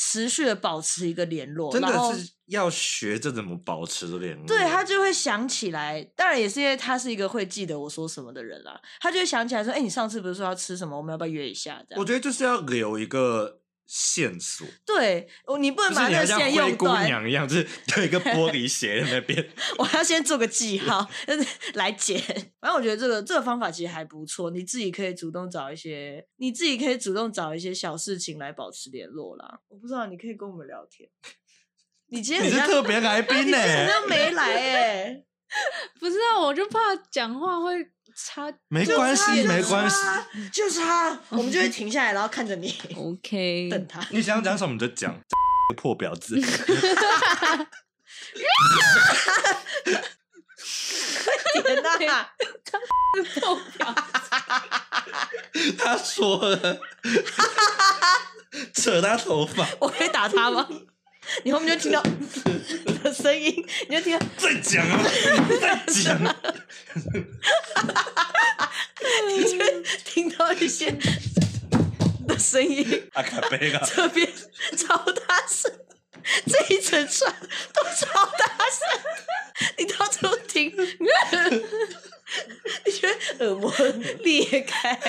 [0.03, 4.47] 持续的保持一个联络，真的是要学着怎么保持联络。
[4.47, 8.81] 对，他就会想起来，当然也是因为他是一个会记得我说什么的人啦。
[9.01, 10.97] 他就会想起来说：“哎、欸，你上次不是说要吃什么？
[10.97, 12.01] 我们要不要约一下？”这样。
[12.01, 13.59] 我觉得就是要留一个。
[13.93, 16.95] 线索对，你不能把那个线用断。
[16.95, 19.51] 灰姑娘一样，就是有一个玻璃鞋在那边。
[19.79, 22.17] 我要先做个记号， 就是来剪。
[22.61, 29.59] 反正我觉得这个这个方法其实还不错，你自己可以主动找一些，你自己可以主动找一些小事情来保持联络啦。
[29.67, 31.11] 我不知道，你可以跟我们聊天。
[32.11, 33.85] 你今天你是特别来 宾呢、欸？
[33.85, 35.25] 你好像没来哎、欸，
[36.01, 36.79] 不是啊，我就怕
[37.11, 37.91] 讲话会。
[38.13, 39.97] 差没关系，没关系，
[40.53, 42.69] 就是他，我们就会停下来，然后看着你，
[42.99, 44.05] OK，等他。
[44.11, 45.19] 你想讲什么就讲，
[45.77, 46.39] 破婊子。
[51.63, 52.29] 天哪，
[52.65, 52.79] 他
[53.41, 56.81] 破婊子，他说了，
[58.75, 60.69] 扯他头发，我可以打他吗？
[61.45, 62.03] 你后面就听到
[63.03, 65.03] 的声音，你就听到再讲啊，
[65.61, 66.37] 再讲啊，
[69.29, 70.91] 你就听到一些
[72.27, 74.31] 的声音，阿卡贝拉，这边
[74.77, 75.73] 超大声，
[76.47, 77.35] 这一整串
[77.73, 78.81] 都超大声，
[79.79, 80.73] 你到时候听，
[82.85, 83.73] 你觉得耳膜
[84.21, 85.01] 裂开。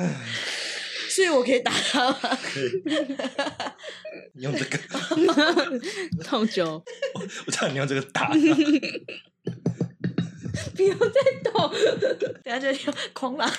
[1.10, 2.38] 所以我可以打他吗？
[2.42, 2.82] 可以。
[4.34, 4.78] 你用这个。
[6.24, 6.82] 痛酒。
[7.14, 8.28] 我我叫你用这个打。
[10.76, 11.70] 不要再动。
[12.44, 13.50] 等下就听狂狼。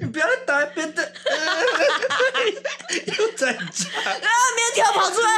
[0.00, 1.14] 你不要再打别的。
[3.18, 3.60] 又在炸。
[4.00, 4.18] 啊！
[4.56, 5.28] 棉条跑出来。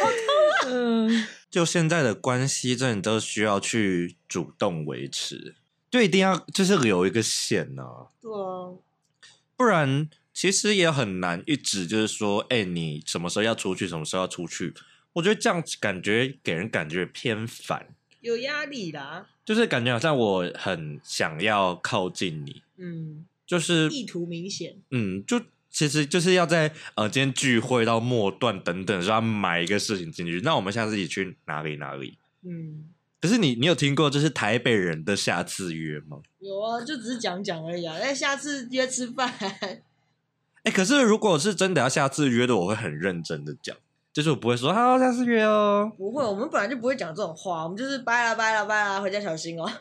[0.00, 0.18] 好痛
[0.50, 0.66] 啊！
[0.66, 1.26] 嗯。
[1.50, 5.54] 就现在的关系，真的都需要去主动维持。
[5.94, 8.74] 就一定要就是留一个线呢、啊，对啊，
[9.56, 14.74] 不然其实也很难一直就是说，哎、欸，你什么时候要出去，什么时候要出去？
[15.12, 17.86] 我觉得这样感觉给人感觉偏烦，
[18.22, 32.18] 有压力啦，就是感觉好像我很想要靠近你，嗯，就是意图明显，嗯，就其实就是要在呃今天聚会到末段等等，说要买一个事情进去，那我们下次一起去哪里哪里？
[32.42, 32.90] 嗯。
[33.24, 36.18] 可是你，你有听过就是台北人的下次约吗？
[36.40, 37.96] 有啊，就只是讲讲而已啊。
[37.96, 39.32] 哎，下次约吃饭。
[40.62, 43.74] 哎，可是如果是真的要下次约的，我会很认真的讲，
[44.12, 45.90] 就是我不会说好下次约哦。
[45.96, 49.72] 不会，我们本来就不会讲这种话，我们就是拜了拜了拜了，回家小心哦。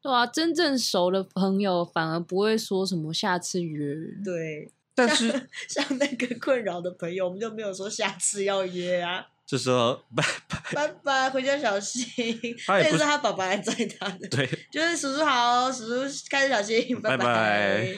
[0.00, 3.96] 对啊，真正熟的朋友反而不会说什么下次约。
[4.24, 5.28] 对，但是
[5.66, 9.26] 像，像那个困扰的朋友，我们就没有说下次要约啊。
[9.50, 12.06] 就说拜拜拜拜，回家小心。
[12.68, 14.28] 那是他爸爸来载他的。
[14.28, 17.16] 对，就是叔叔好，叔叔开车小心，拜拜。
[17.16, 17.94] 拜拜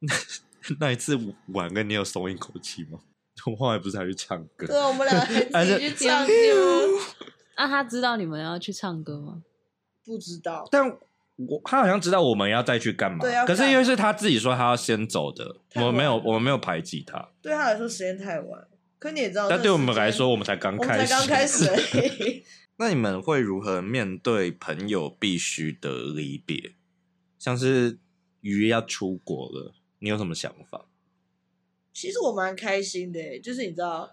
[0.00, 0.14] 那
[0.80, 1.16] 那一次
[1.54, 2.98] 晚跟你有松一口气吗？
[3.44, 4.66] 我们后来不是还去唱歌？
[4.66, 5.20] 对，我们俩
[5.54, 6.32] 还一起去唱歌。
[7.54, 9.42] 啊，他知道你们要去唱歌吗？
[10.04, 10.66] 不知道。
[10.72, 10.88] 但
[11.36, 13.18] 我他好像知道我们要再去干嘛。
[13.20, 13.46] 对啊。
[13.46, 15.44] 可是因为是他自己说他要先走的，
[15.76, 17.28] 我们没有，我们没有排挤他。
[17.40, 18.66] 对他来说时间太晚。
[18.98, 21.06] 可你也知道，但对我们来说，我们才刚开始。
[21.06, 21.64] 才刚开始。
[22.78, 26.74] 那你们会如何面对朋友必须的离别？
[27.38, 27.98] 像是
[28.40, 30.86] 鱼要出国了，你有什么想法？
[31.92, 34.10] 其实我蛮开心的，就是你知道，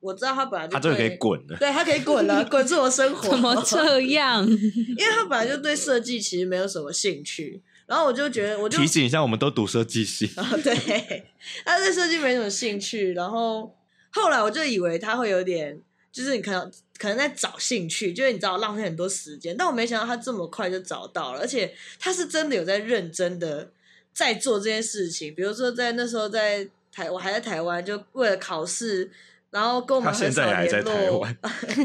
[0.00, 3.30] 我知道他本来就他终于可以滚了，对他可以滚了，滚出我生活。
[3.30, 4.44] 怎么这样？
[4.48, 10.28] 因为他本来就对设计其实没有什么兴趣，然后我就觉得，我就提醒一下，我们都读设计系。
[10.36, 11.26] 哦，对，
[11.64, 13.76] 他对设计没什么兴趣，然后。
[14.10, 15.80] 后来我就以为他会有点，
[16.12, 19.56] 就是你可能可能在找兴趣，就是你知道浪费很多时间。
[19.56, 23.70] 但我没想到他这么快就找到了，而且他是真的有在认真的
[24.12, 25.34] 在做这件事情。
[25.34, 29.10] 比如说在那时候在台，我还在台湾，就为了考试
[29.50, 31.26] 然后跟我们很少联络。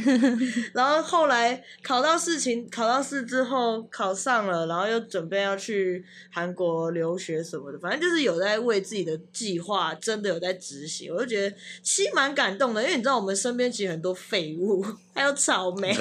[0.73, 11.11] 然后后来考到事情，考到试之后考上了，然后又准备要去韩国留学什么的，反正就是有在为自己的计划真的有在执行。
[11.11, 14.85] 我就觉得其实蛮感动的，因为你知道我们身边其实很多废物，
[15.15, 15.91] 还有草莓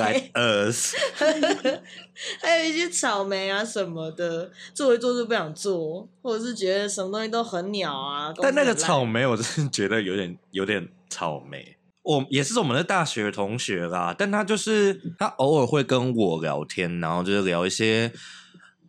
[2.40, 8.32] 还有一些草莓啊什么的，做一做就不想做，或者是觉得什么东西都很鸟啊。
[8.42, 10.86] 但那个草莓，我真的觉得有点有点。
[11.14, 18.12] 草莓，我也是我们的大学同学啦，但他就是他偶尔会跟我聊天，然后就是聊一些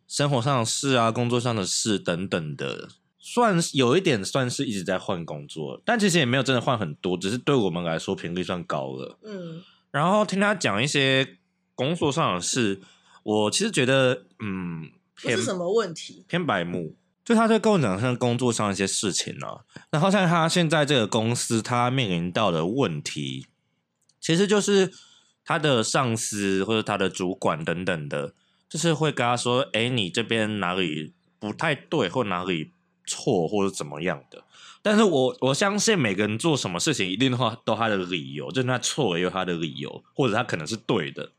[0.07, 9.19] 生活上的事啊、工作上的事等等的，算有一点算是一直在换工作，但其实也没有真的换很多，只是对我们来说频率算高了。
[9.23, 9.61] 嗯，
[9.91, 11.38] 然后听他讲一些
[11.76, 12.82] 工作上的事，
[13.23, 14.89] 我其实觉得，嗯，
[15.21, 16.95] 不是什么问题，偏白目。
[17.26, 19.57] 就他在跟我讲像工作上一些事情呢、啊，
[19.89, 23.47] 然后像他现在这个公司，他面临到的问题，
[24.21, 24.93] 其实就是
[25.43, 28.36] 他的上司或者他的主管等等的，
[28.69, 32.71] 就是会跟他说：“哎，你这边哪里不太对，或哪里
[33.07, 34.43] 错，或者怎么样的。”
[34.84, 41.32] 但是我我相信每个人做什么事情，一定的话都他的理由，就是他错也有他的理由，或者他可能是对的。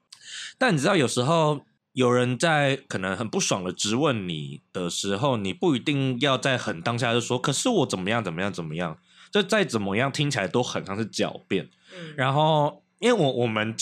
[0.58, 1.64] 但你知道，有时候。
[1.96, 8.98] 有人在可能很不爽的质问你的时候，你不一定要在很当下就说，可是我怎么样怎么样怎么样，
[9.30, 11.70] 这再怎么样听起来都很像是狡辩。
[11.98, 13.74] 嗯，然后因为我我们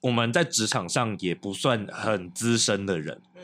[0.00, 3.42] 我们在职场上也不算很资深的人，嗯，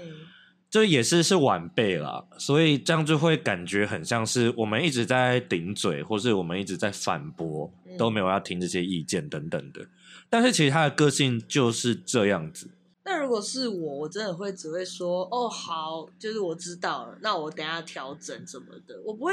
[0.68, 9.86] 就也是是晚辈啦，所以这样就会感觉很像是我们一直在顶嘴，或是我们一直在反驳，都没有要听这些意见等等的。
[10.28, 12.70] 但是其实他的个性就是这样子。
[13.08, 19.32] 那如果是我，我真的会只会说哦好，就是我知道了，那我等下调整什么的，我不会，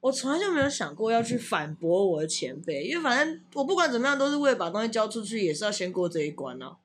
[0.00, 6.76] 我从来就没有想过要去反驳我的前辈，因为反正我不管怎么样都是为了把东西交出去，也是要先过这一关啊，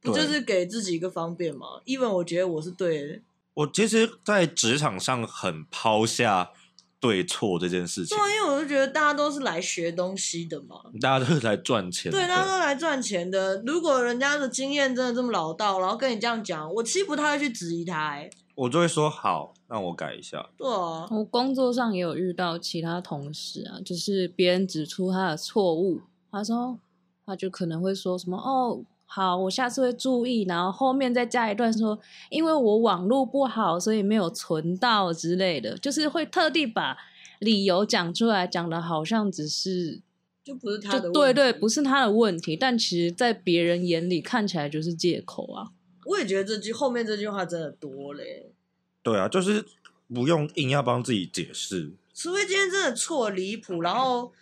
[0.00, 3.20] 不就是给自己一个方便吗？Even 我觉得我是对的，
[3.54, 6.52] 我其实，在职场上很抛下。
[7.00, 13.62] 对错这件事情，对，因为我就觉得大家都是来学东西的嘛，大家都是来赚钱的，对，大家都来赚钱的。
[13.64, 20.44] 如果人家的经验真的这么老道，然后跟你这样讲，我其实不太会去质疑他，哎，我就会说好，让我改一下。
[20.56, 26.00] 对啊，我工作上也有遇到其他同事啊，就是别人指出他的错误，
[26.32, 26.78] 他说
[27.24, 28.82] 他就可能会说什么哦。
[29.10, 31.98] 好，我下次会注意，然后后面再加一段说，
[32.28, 36.94] 因为我网络不好，所以没有存到之类的，就是会特地把
[37.38, 40.02] 理由讲出来，讲的好像只是
[40.44, 45.70] 就不是他的问题，对对，不是他的问题，但其实在别人眼里看起来就是借口啊。
[46.04, 48.52] 我也觉得这句后面这句话真的多嘞。
[49.02, 49.64] 对啊，就是
[50.12, 54.32] 不用硬要帮自己解释，除非今天真的错离谱，然后。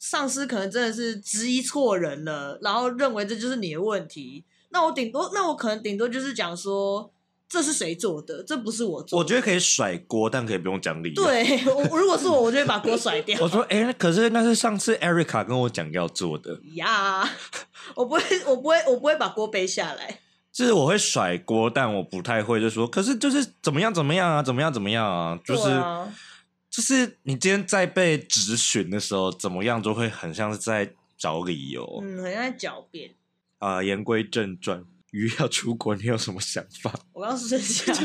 [0.00, 4.44] 上司可能真的是质疑错人了，然后认为这就是你的问题。
[4.70, 7.12] 那我顶多，那我可能顶多就是讲说，
[7.46, 9.22] 这是谁做的，这不是我做的。
[9.22, 11.22] 我觉得可以甩锅，但可以不用讲理由。
[11.22, 11.44] 对，
[11.90, 13.38] 我如果是我，我就会把锅甩掉。
[13.42, 17.22] 我说，哎、欸，可是那是上次 Erica 跟我讲要做的呀。
[17.24, 17.28] Yeah,
[17.94, 20.20] 我不会，我不会，我不会把锅背下来。
[20.50, 25.68] 就是我会甩锅，但我不太会就说，可是就是怎么样怎么样啊，怎么样怎么样啊，就是。
[26.70, 33.10] 就是你今天在被质询的时候，怎么样都会很像是在找理由，嗯，很像在狡辩。
[33.58, 36.94] 啊、呃，言归正传，鱼要出国，你有什么想法？
[37.12, 37.96] 我刚是不是讲？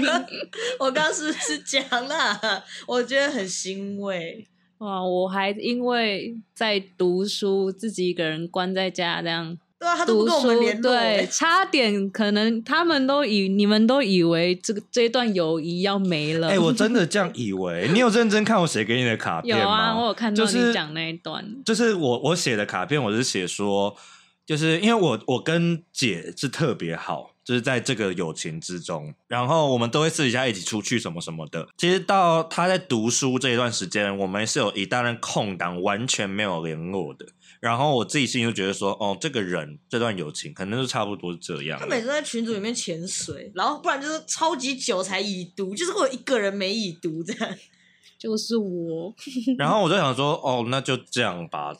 [0.78, 2.64] 我刚是不是讲了？
[2.86, 4.46] 我觉得很欣慰。
[4.78, 9.58] 哇，我还因为在读书，自己一个人关在家这样。
[9.86, 16.48] 对啊，他都不跟我们联络，对，差点可能他们都以你们都以为这个这段友谊要没了。
[16.48, 17.88] 哎、欸，我真的这样以为。
[17.92, 19.62] 你有认真看我写给你的卡片吗？
[19.62, 21.44] 有啊，我有看到你讲那一段。
[21.64, 23.96] 就是、就是、我我写的卡片，我是写说，
[24.44, 31.68] 就是因为我我跟姐是特别好，就是在这个友情之中，然后我们都会私底下一起出去什么什么的。
[31.76, 37.26] 其实到他在读书这一段时间，我们是有一大段空档，完全没有联络的。
[37.66, 41.76] 然后我自己心里就觉得说，哦，这个人这段友情可能就差不多是这样。
[41.80, 47.56] 他每次在群组里面潜水，然后不然就是超级久才已读，就是会有一个人没已读这样。
[48.16, 49.12] 就是我。
[49.58, 51.74] 然后我就想说，哦，那就这样吧。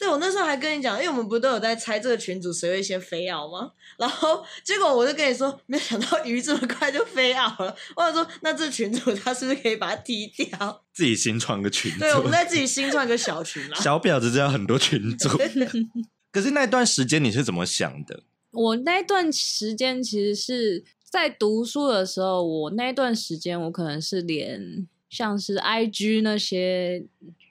[0.00, 3.70] 对，我那时候还跟你讲，因为我们不都有在猜这个群主谁会先飞奥吗？
[3.98, 7.76] 然后结果我就跟你说，没想到鱼这么快就飞奥了。
[7.94, 10.82] 我想说，那这群主他是不是可以把它踢掉？
[10.94, 11.98] 自己新创个群组。
[11.98, 13.78] 对，我们在自己新创个小群啦。
[13.78, 15.28] 小婊子知道很多群主。
[16.32, 18.22] 可是那段时间你是怎么想的？
[18.52, 27.04] 我那段时间其实是在读书的时候，我那段时间我可能是连像是 IG 那些。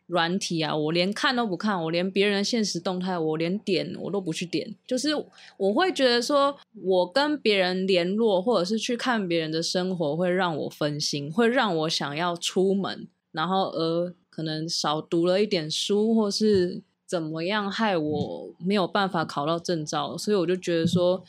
[0.09, 4.75] 软体啊，我连看都不看，我连别人的现实动态，我连点我都不去点。
[4.87, 5.09] 就是
[5.55, 20.17] 我会觉得说，我跟别人联络，或者是去看别人的生活，会让我分心，会让我想要出门，然后而可能少读了一点书，或是怎么样，害我没有办法考到证照。
[20.17, 21.23] 所以我就觉得说，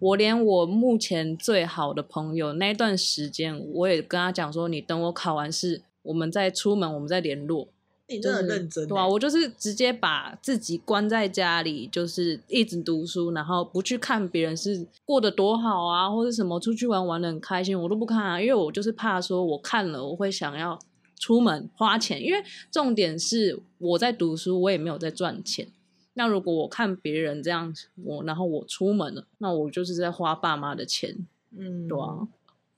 [0.00, 7.68] 我连我目前最好的朋友那段时间，我也跟他讲说，你等我考完试，我们再出门，我们再联络。
[8.06, 20.78] 你真的很认真、欸，对啊，我就是直接把自己关在家里，就是一直读书，然后不去看别人是过得多好啊，或者什么出去玩玩的很开心，我都不看啊，因为我就是怕说我看了我会想要
[21.18, 25.68] 出门花钱，因为重点是我在读书，我也没有在赚钱。
[26.12, 27.74] 那如果我看别人这样，
[28.04, 31.26] 我然后我出门了，那我就是在花爸妈的钱，
[31.56, 32.28] 嗯，对啊，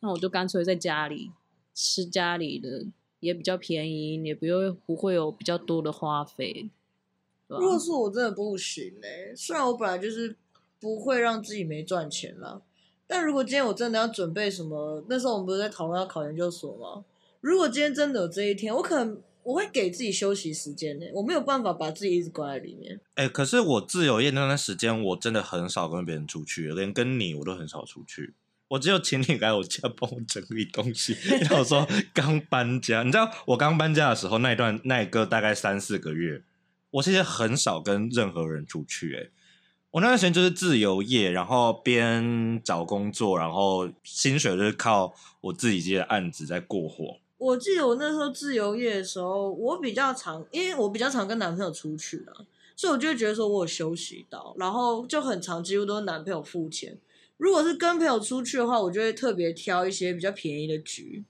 [0.01, 1.33] 那我就干脆在家里
[1.75, 2.87] 吃家里的。
[3.27, 6.71] 也比较便宜，也不用不会有比较多的花费。
[7.49, 10.35] 如果是我真的不行嘞，虽然我本来就是
[10.81, 12.61] 不会让自己没赚钱啦，
[13.07, 17.05] 但如果今天我真的要准备什么，那时候我们不是在讨论要考研究所吗？
[17.41, 23.01] 如果今天真的有这一天，我可能我会给自己休息时间呢，我没有办法把自己一直关在里面。
[23.15, 28.35] 哎、欸，可是我自由业那段时间，我真的很少跟别人出去，连跟你我都很少出去。
[28.69, 31.17] 我只有请你来我家帮我整理东西。
[31.41, 36.43] 然后我说 刚搬家，你知道我刚搬家的时候那一段那一个大概三四个月，
[36.91, 39.15] 我其实很少跟任何人出去。
[39.15, 39.31] 哎，
[39.93, 47.19] 我那段时间就是自由业，然后边找工作，然后薪水就是靠我自己接的案子在过活。
[47.39, 56.99] 我记得我那时候自由业的时候，我比较常，因为我比较常跟男朋友出去了，所以我就会觉得说我有休息到，然后就很长，几乎都是男朋友付钱。
[57.37, 61.25] 如果是跟朋友出去的话，我就会特别挑一些比较便宜的局，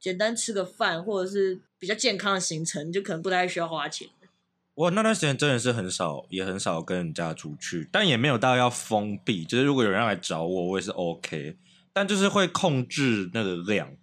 [0.00, 4.08] 简单吃个饭，或者是比较健康的行程，就可能不太需要花钱。
[4.74, 9.44] 我那段时间真的是很少，也很少跟人家出去，但也没有到要封闭。
[9.44, 11.56] 就是如果有人来找我，我也是 OK，
[11.92, 13.94] 但就是会控制那个量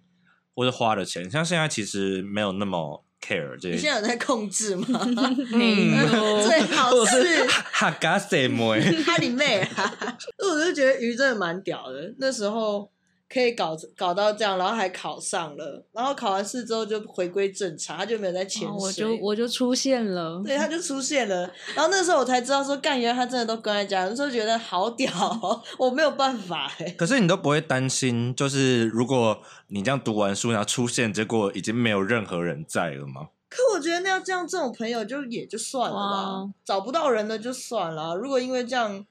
[0.54, 1.30] 或者花的钱。
[1.30, 3.04] 像现在其实没有那么。
[3.20, 5.00] Care 这些，你现在有在控制吗？
[5.52, 6.08] 嗯，
[6.46, 10.16] 最好是哈嘎塞妹，哈你妹啊！
[10.38, 12.90] 我就觉得鱼真的蛮屌的，那时候
[13.32, 25.08] 可以搞搞到这样，然后还考上了，然后考完试之后就回归正常，他就没有在潜水，我就我就出现了，对，他就出现了，然后那时候我才知道说，干，原来他真的都关在家，那时候觉得好屌，
[25.78, 26.90] 我没有办法哎。
[26.98, 33.28] 可是你都不会担心，就是如果你这样读完书然后出现，结果已经没有任何人在了吗？
[33.48, 38.16] 可我觉得那要这样，这种朋友就也就算了吧，找不到人了就算了。
[38.16, 39.06] 如果因为这样，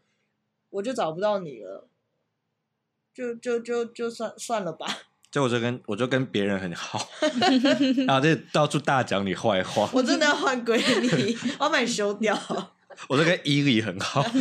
[0.70, 1.89] 我就找不到你了，
[3.14, 4.86] 就就就就算算了吧。
[5.32, 7.08] 就我就跟我就跟别人很好，
[8.08, 9.88] 然后就到处大讲你坏话。
[9.94, 12.74] 我真的要换闺蜜，我要把你休掉。
[13.08, 14.22] 我就跟伊利很好，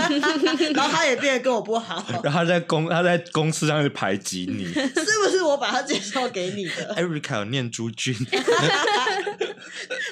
[0.75, 2.03] 然后他也变得跟我不好。
[2.25, 8.12] 然后他在公他在公司上去排挤你，是不是我把他介绍给你的？Erica 有念珠菌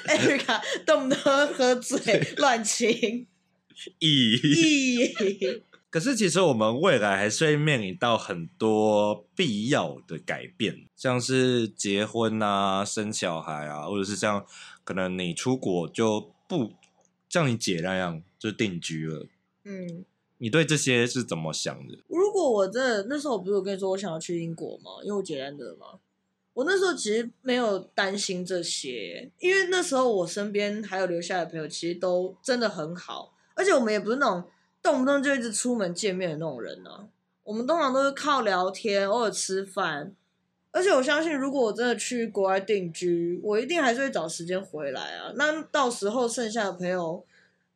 [0.05, 3.27] ，Erica 动不动喝醉乱亲，
[3.99, 5.61] 咦咦。
[5.89, 14.45] 可是其实我们未来还是会面临到很多必要的改变，像是结婚啊、生小孩啊，或者是像
[14.83, 16.71] 可能你出国就不
[17.27, 18.23] 像你姐那样。
[18.39, 19.25] 就定居了。
[19.63, 20.05] 嗯，
[20.37, 21.97] 你对这些是怎么想的？
[22.07, 24.91] 如果我真的那时候，我不是有跟你说我想要去英国吗？
[25.01, 25.99] 因为我姐在那嘛？
[26.53, 34.43] 我那时候其实没有担心这些，因为那时候我身边还有留下来的朋友，其实都真的很好，而且我们也不是那种
[34.87, 36.89] 动不动就一直出门见面的那种人呢、
[37.43, 40.13] 我们通常都是靠聊天，偶尔吃饭。
[40.71, 45.33] 而且我相信，如果我真的去国外定居，我一定还是会找时间回来啊。
[45.35, 47.23] 那到时候剩下的朋友。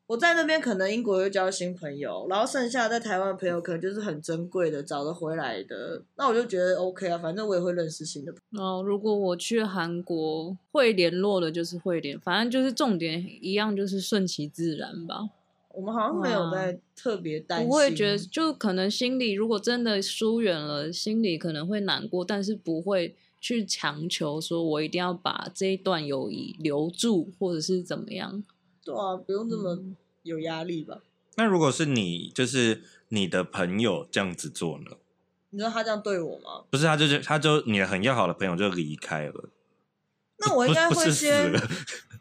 [0.07, 8.61] 我在那边可能英国又交新朋友，然后剩下在台湾的朋友可能就是很珍贵的找得回来的，那我就觉得 OK 啊，反正我也会认识新的朋友。
[8.61, 15.29] 哦，如果我去韩国会联络的，就是会联，反正就是重点一样，就是顺其自然吧。
[15.73, 28.43] 我们好像没有在特别担心，不会觉得就可能心里如果真的疏远了，心里可能会难过，但是不会去强求说我一定要把这一段友谊留住，或者是怎么样。
[28.83, 29.75] 对啊，不用这么。
[29.75, 30.99] 嗯有压力吧？
[31.35, 34.91] 那如果是你，就是你的朋友这样子做呢？
[35.49, 36.63] 你知道他这样对我吗？
[36.69, 39.49] 不是，他就是他就你的很要好的朋友就离开了。
[40.37, 41.51] 那我应该会先，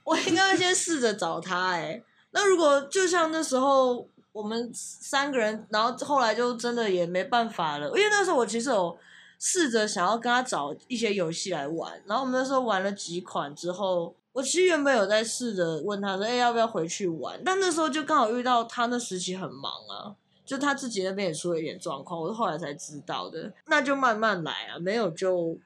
[0.05, 1.73] 我应该会先试着找他。
[1.73, 8.97] 哎，那如果就像那时候我们三个人，然后后来就真的也没办法了，因为那时候我其实有
[9.39, 14.15] 试着想要跟他找一些游戏来玩，然后我们那时候玩了几款之后。
[14.33, 20.15] 我其实原本有在试着问他说：“哎、要不要回去玩？”但那时候就刚好遇到他那时期很忙啊，
[20.45, 23.53] 就他自己那边也出了一点状况，我是后来才知道的。
[23.67, 25.59] 那就慢慢来啊，没有就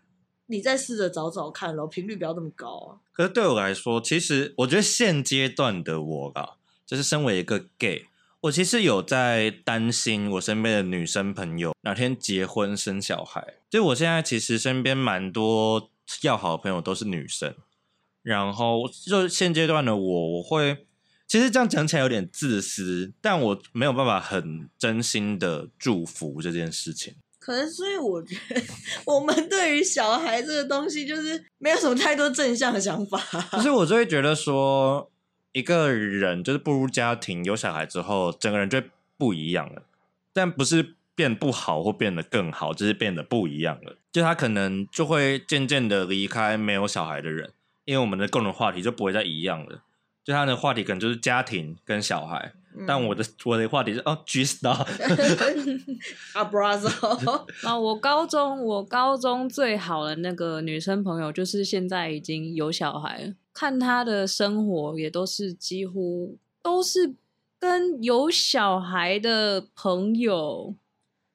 [0.47, 3.01] 你再试着找找看咯，频率不要那么高啊。
[3.13, 8.07] 可是对我来说，其实我觉得现阶段的我啊，就是身为一个 gay，
[8.43, 13.55] 我其实有在担心我身边的女生朋友哪天结婚生小孩。
[13.71, 15.91] 就我现在其实身边蛮多
[16.23, 17.55] 要好的朋友都是女生。
[18.23, 20.87] 然后就现阶段的我，我会
[21.27, 27.15] 其实这样讲起来有点自私，但我没有办法很真心的祝福这件事情。
[27.45, 28.63] 可能所以我觉得
[29.05, 33.19] 我们对于小孩这个东西，就是没有什么太多正向的想法。
[33.53, 35.11] 可是我就会觉得说，
[35.53, 38.83] 一个人就是步入家庭有小孩之后，整个人就
[39.19, 39.83] 不一样了，
[40.33, 43.99] 但不是变不好或变得更好，就是变得不一样了。
[44.11, 47.53] 就他可能就会渐渐的离开没有小孩的人。
[47.85, 49.83] 因为我们的共同话题就不会再一样了，
[50.25, 52.55] 就他的话题可能就是家庭跟小孩，
[52.87, 54.85] 但我的我的话题是哦，G-Star，
[56.33, 67.15] 啊，Brother，啊，我高中我高中最好的那个女生朋友，就是现在已经有小孩了，看她的生活也都是几乎都是
[67.59, 70.75] 跟有小孩的朋友。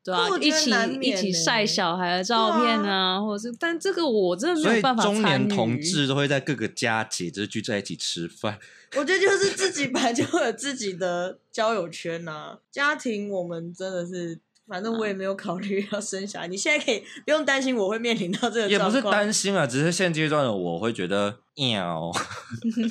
[0.02, 0.72] 对啊，一起
[1.02, 5.04] 一起晒小孩的照片啊，啊或者是，但这个我真的没有办法。
[5.04, 8.58] 中年同志都会在各个佳节就是聚在一起吃饭。
[8.98, 14.40] 我觉得就是自己本来就会有自己的交友圈呐、啊，家庭我们真的是。
[14.70, 18.70] 反正我也没有考虑要生小孩，你现在可以不用担心我会面临到这个。
[18.70, 22.12] 也不是担心啊，只是现阶段的我会觉得，喵。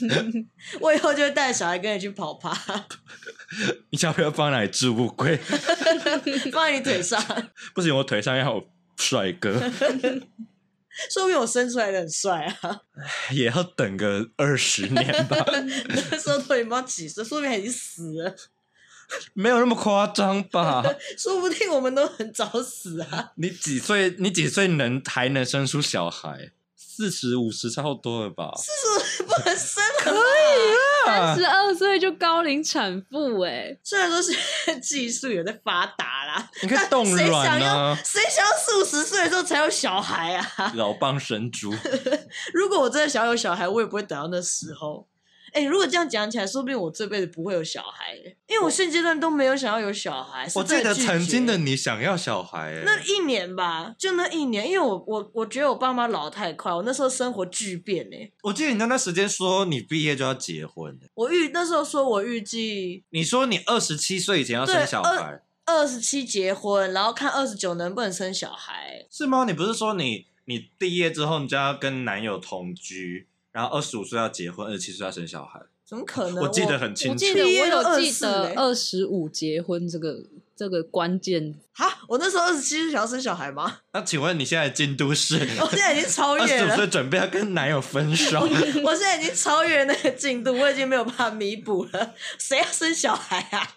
[0.82, 2.52] 我以后就会带小孩跟你去跑趴。
[3.90, 5.36] 你要不要放哪里置物柜？
[6.50, 7.22] 放在你腿上。
[7.72, 8.64] 不行，我腿上要有
[8.96, 9.52] 帅哥。
[11.10, 12.80] 说明我生出来的很帅啊。
[13.32, 15.36] 也要等个二十年吧。
[15.88, 18.34] 那时候都已经几岁，说不定已经死了。
[19.32, 20.84] 没有那么夸张吧？
[21.16, 23.32] 说不定我们都很早死啊！
[23.36, 24.14] 你几岁？
[24.18, 26.52] 你几岁能还能生出小孩？
[26.76, 28.50] 四十五十差不多了吧？
[28.56, 28.70] 四
[29.16, 31.34] 十五不能生，可以啊！
[31.34, 33.78] 三十二岁就高龄产妇哎！
[33.82, 34.36] 虽然说现
[34.66, 37.98] 在技术有在发达啦，你可以冻卵啊！
[38.04, 40.72] 谁想要四五十岁的时候才有小孩啊？
[40.76, 41.72] 老蚌生珠。
[42.54, 45.08] 如果我真的想要有小孩，我也不会等到那时候。
[45.54, 48.14] 哎、欸，如果这样讲起来，说不定我这辈子不会有小孩，
[48.48, 50.46] 因为我现阶段都没有想要有小孩。
[50.54, 58.30] 我记得曾经的你想要小孩，那一年吧，就那一年，因为我我我觉得我爸妈老太快，我那时候生活巨变哎。
[58.42, 65.40] 我记得你那段时间说你毕业就要结婚，我预那时候说我预计，你说你二十七岁以前要生小孩，
[65.76, 69.44] 二十七结婚，然后看二十九能不能生小孩，是吗？
[69.44, 73.26] 你不是说你你毕业之后你就要跟男友同居？
[73.52, 76.42] 然后二十五岁要结婚，二十七岁要生小孩，怎么可能？
[76.42, 80.22] 我记得很清楚，我记得我有记得二十五结婚这个
[80.54, 81.54] 这个关键。
[81.72, 83.80] 哈，我那时候二十七岁想要生小孩吗？
[83.92, 85.36] 那请问你现在的进度是？
[85.60, 86.48] 我现在已经超越了。
[86.64, 88.40] 二十五岁准备要跟男友分手，
[88.84, 92.14] 我现在已经超越那个进度，我已经没有办法弥补了。
[92.38, 93.76] 谁要生小孩啊？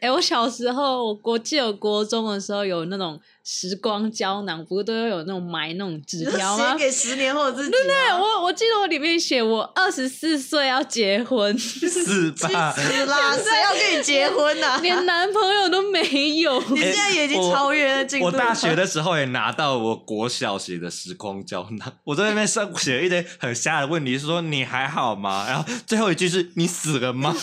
[0.00, 6.72] 哎、欸，我小时候，我国记得国中的时候有那种时光胶囊，不是都要有那种埋那种纸条吗？
[6.72, 7.70] 写给十年后的自己。
[7.70, 12.72] 对对，我我记得我里面写我二十四岁要结婚， 是吧？
[12.76, 14.80] 是啦，谁要跟你结婚呢、啊？
[14.82, 16.60] 连男朋友都没有。
[16.70, 18.26] 你现在也已经超越了进度。
[18.26, 25.46] 我大学的时候也拿到我国小写的时光胶囊，我在那边上写了一堆很瞎的问题，是说你还好吗？
[25.46, 27.34] 然后最后一句是你死了吗？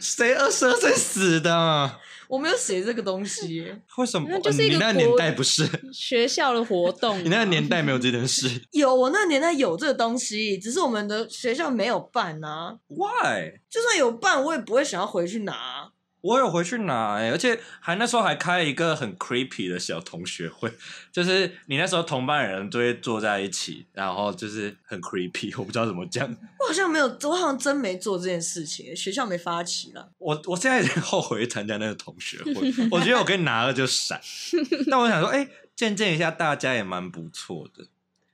[0.00, 1.98] 谁二十二岁死的？
[2.26, 3.72] 我没有写这个东西。
[3.96, 4.26] 为什么？
[4.30, 7.18] 那就是一个、哦、你那个年代不是学校的活动？
[7.22, 8.48] 你那个年代没有这件事？
[8.72, 12.76] 有，我那个年代有这个东西，只是我们的学校没有办啊。
[12.88, 13.60] Why？
[13.68, 15.90] 就算有办，我也不会想要回去拿。
[16.24, 20.72] 我有回去拿而且还那时候还开了一个很 creepy 的小同学会，
[21.12, 26.26] 就是你那时候同班人都会坐在一起，然后就是很 creepy，我不知道怎么讲。
[26.58, 30.08] 我好像没有，我好像真没做这件事情，学校没发起了。
[30.16, 34.18] 我我现在有点后悔参加那个同学会，我觉得我可以拿了就闪。
[34.90, 37.84] 但我想说，哎、欸，见证一下大家也蛮不错的。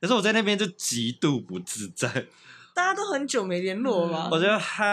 [0.01, 2.27] 可是我在那边就极度不自在，
[2.73, 4.29] 大家都很久没联络了。
[4.31, 4.85] 我觉得嗨，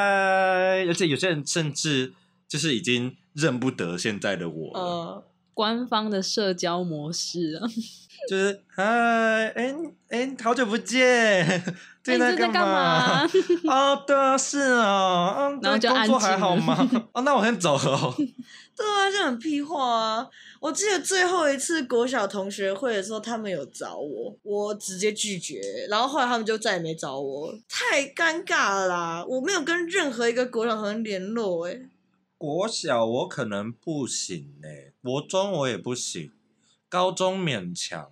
[0.88, 2.14] 而且有些人甚至。
[2.48, 5.24] 就是已经认不得现在的我了，
[5.54, 7.68] 官方的社交模式啊，
[8.30, 8.84] 就是嗨，
[9.50, 9.76] 哎
[10.10, 11.46] 哎，好久不见，
[12.04, 13.24] 最近在干嘛？
[13.66, 16.90] 哦，对啊，是啊，嗯，然后就工作还好吗？
[17.14, 18.16] 哦，那我先走了。
[18.78, 20.28] 对啊，就很屁话啊！
[20.60, 29.26] 我记得最后一次国小同学会的时候，他们有找我，我直接拒绝，然后后来他们就再也没找我，太尴尬了啦！
[29.28, 31.82] 我没有跟任何一个国小同学联络，哎。
[32.38, 36.32] 国小我可能不行哎，国中我也不行，
[36.88, 38.12] 高中勉强。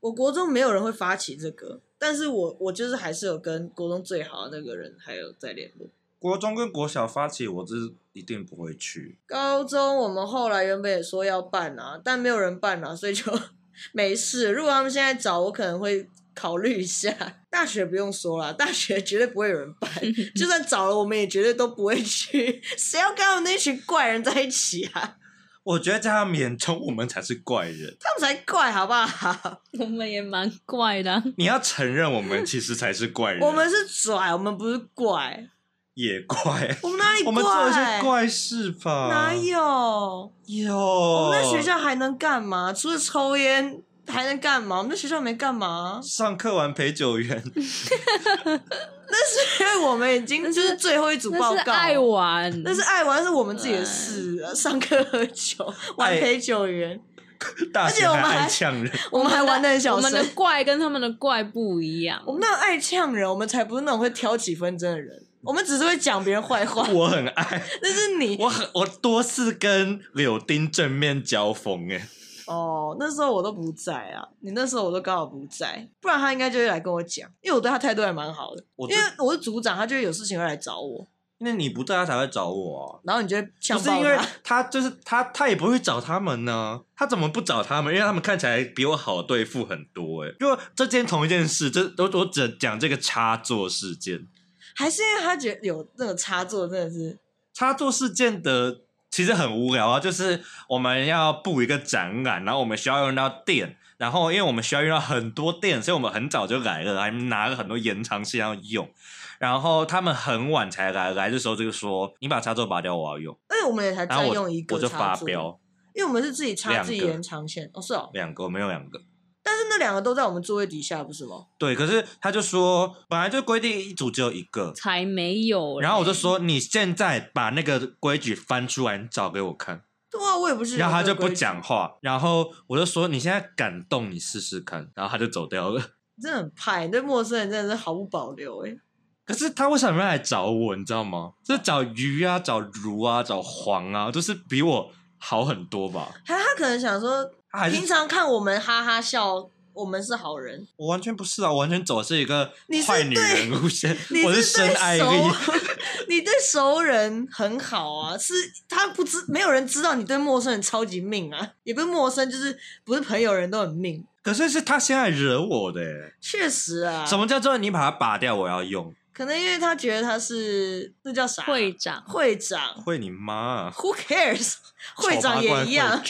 [0.00, 5.88] 我国中没有人会发起这个，但是我我就是还是有跟国中最好的那个人还有在联络。
[6.18, 9.18] 国中跟国小发起，我是一定不会去。
[9.26, 13.32] 高中我们后来原本也说要办啊，但没有人办啊，所以就
[13.92, 14.52] 没事。
[14.52, 17.14] 如果他们现在找我，可能会考虑一下。
[17.50, 19.90] 大学不用说了，大学绝对不会有人办，
[20.34, 22.62] 就算找了，我们也绝对都不会去。
[22.78, 25.16] 谁要跟他们那群怪人在一起啊？
[25.64, 29.60] 我觉得在他们眼中，我们才是怪人，他们才怪，好不好？
[29.78, 31.22] 我们也蛮怪的。
[31.36, 33.40] 你要承认，我们其实才是怪人。
[33.40, 35.46] 我们是拽，我们不是怪。
[35.94, 37.26] 也怪，我们哪里怪？
[37.26, 39.08] 我们做一些怪事吧？
[39.08, 40.32] 哪有？
[40.46, 40.74] 有。
[40.74, 42.72] 我们在学校还能干嘛？
[42.72, 44.78] 除了抽烟还能干嘛？
[44.78, 46.00] 我们在学校没干嘛。
[46.02, 47.42] 上课玩陪酒员。
[47.54, 51.72] 那是因为我们已经 就是最后一组报告。
[51.72, 54.42] 爱玩，那是爱玩，是我们自己的事。
[54.54, 57.00] 上课喝酒，玩陪酒员。
[57.74, 60.04] 而且我们还爱呛人，我们还玩的很小声。
[60.04, 62.22] 我们的怪跟他们的怪不一样。
[62.24, 65.20] 我们那种爱呛人，我们才不是那种会挑起纷争的人。
[65.42, 66.88] 我们只是会讲别人坏话。
[66.90, 68.36] 我很爱，那是你。
[68.38, 72.06] 我很，我多次跟柳丁正面交锋哎。
[72.52, 78.62] 哦，那时候我都不在啊，你那时候我都刚好不在，不然他应该就会来跟我讲，因为我对他态度还蛮好的。
[78.76, 81.06] 因为我是组长，他就会有事情会来找我。
[81.38, 83.00] 因为你不在，他才会找我啊。
[83.02, 83.36] 然后你就。
[83.42, 86.80] 不是因为他，就是他，他也不会找他们呢。
[86.94, 87.92] 他怎么不找他们？
[87.92, 90.30] 因为他们看起来比我好对付很多哎。
[90.38, 94.28] 就这件同一件事，这我我只讲这个插座事件。
[94.76, 97.18] 还是因为他觉得有那个插座真的是
[97.52, 98.82] 插座事件的，
[99.12, 100.00] 其实很无聊啊。
[100.00, 108.90] 就是我们要布一个展览，然后我们需要用到电，然后因为我们需要用到很多电，所以我们很早就来了，还拿了很多延长线要用。
[109.38, 115.58] 然后他们很晚才来，来的时候就说：“你把插座拔掉，我要用。”哎我们也才再用一个，我就发飙，
[115.94, 117.68] 因为我们是自己插自己延长线。
[117.74, 119.00] 哦，是哦，两个，没有两个。
[119.42, 121.46] 但是那两个都在我们座位底下，不是吗？
[121.58, 125.80] 对，可是他就说，本来就规定一组只有一个，才没有。
[125.80, 129.82] 然后我就说，你现在把那个规矩翻出来，你找给我看。
[130.10, 130.76] 对啊，我也不是。
[130.76, 134.90] 然后他就不讲话，然后我就说，你现在敢动，你试试看。
[134.94, 135.80] 然后他就走掉了。
[136.20, 138.76] 真的很派，对陌生人真的是毫不保留哎。
[139.24, 140.76] 可是他为什么要来找我？
[140.76, 141.32] 你知道吗？
[141.44, 144.92] 就是找鱼啊，找如啊，找黄啊，就是比我
[145.22, 146.12] 好很多吧。
[146.26, 147.30] 他他可能想说。
[147.70, 150.66] 平常看我们哈哈笑，我们是好人。
[150.74, 152.50] 我完全不是啊，我完全走的是一个
[152.86, 153.94] 坏女人路线。
[154.24, 155.04] 我是深爱力。
[156.08, 158.32] 你对熟人很好啊，是
[158.66, 164.02] 他不知没有人知道你对陌生人超级命啊，也不是陌生，就是不是朋友人都很命。
[164.22, 165.82] 可是是他先来惹我的，
[166.22, 167.04] 确实啊。
[167.04, 168.34] 什么叫做你把它拔掉？
[168.34, 168.94] 我要用。
[169.22, 174.54] 可能因为他觉得他是那叫啥会长，会长会你妈，Who cares？
[174.96, 176.02] 会长也一样，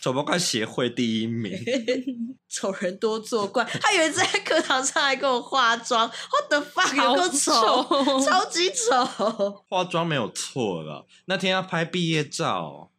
[0.00, 1.52] 丑八怪协会第一名，
[2.48, 3.64] 丑人多作怪。
[3.64, 6.94] 他有一次在课堂上还给我化妆，What the fuck？
[6.94, 9.64] 有够丑， 超级丑。
[9.68, 12.92] 化妆没有错了，那天要拍毕业照，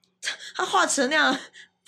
[0.54, 1.40] 他化成那样。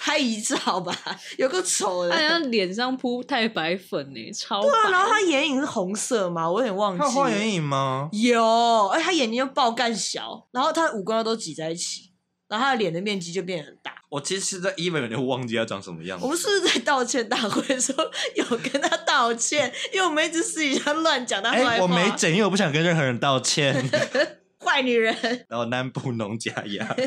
[0.06, 0.94] 拍遗照吧，
[1.40, 4.68] 有个丑的，他像脸上铺太白粉呢，超白。
[4.68, 7.00] 对啊，然后他眼影是红色嘛，我有点忘记。
[7.00, 8.10] 他画眼影吗？
[8.12, 12.12] 有，哎，他眼睛又爆干小，然后他五官都挤在一起，
[12.50, 13.94] 然后他的脸的面积就变得很大。
[14.10, 16.26] 我其实，在 even 有点忘记他长什么样子。
[16.26, 18.04] 我们是不是在道歉大会的时候
[18.36, 19.74] 有跟他道歉？
[19.94, 21.70] 因为我们一直私底下乱讲他坏话。
[21.70, 23.90] 哎，我没整，因为我不想跟任何人道歉。
[24.60, 25.16] 坏女人。
[25.48, 26.94] 然后南部农家呀。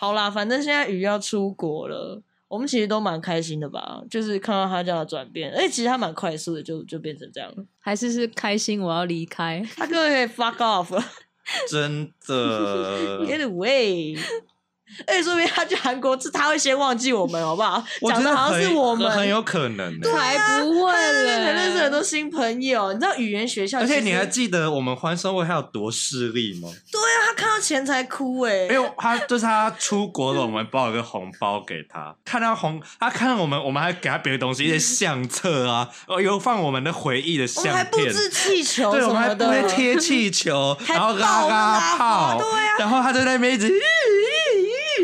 [0.00, 4.02] 好啦，反正现在鱼要出国了，我们其实都蛮开心的吧？
[4.08, 7.62] 就是看到他这样的转变，哎，其实他蛮快速的，就就变成这样了。
[7.78, 11.04] 还是是开心，我要离开，他根本可以 fuck off 了。
[11.68, 13.26] 真的。
[13.28, 14.18] Get away。
[15.06, 17.82] 哎，说明他去韩国，是他会先忘记我们，好不好？
[18.08, 20.00] 讲的好像是我们，很有可能。
[20.02, 21.44] 才不会嘞！
[21.44, 23.80] 才认识很多新朋友，你知道语言学校。
[23.80, 26.68] 而且你还记得我们欢送会还有多势利吗？
[26.90, 28.66] 对啊，他看到钱才哭哎。
[28.66, 32.14] 因为他就是他出国了，我们包了个红包给他。
[32.24, 35.88] 看到红，他看到我们，我们还给他别的东西，一些相册啊，
[36.22, 37.74] 有放我们的回忆的相片。
[37.74, 42.76] 还布置气球，对，我们还贴气球， 然后拉拉炮，对啊。
[42.78, 43.70] 然后他在那边一直。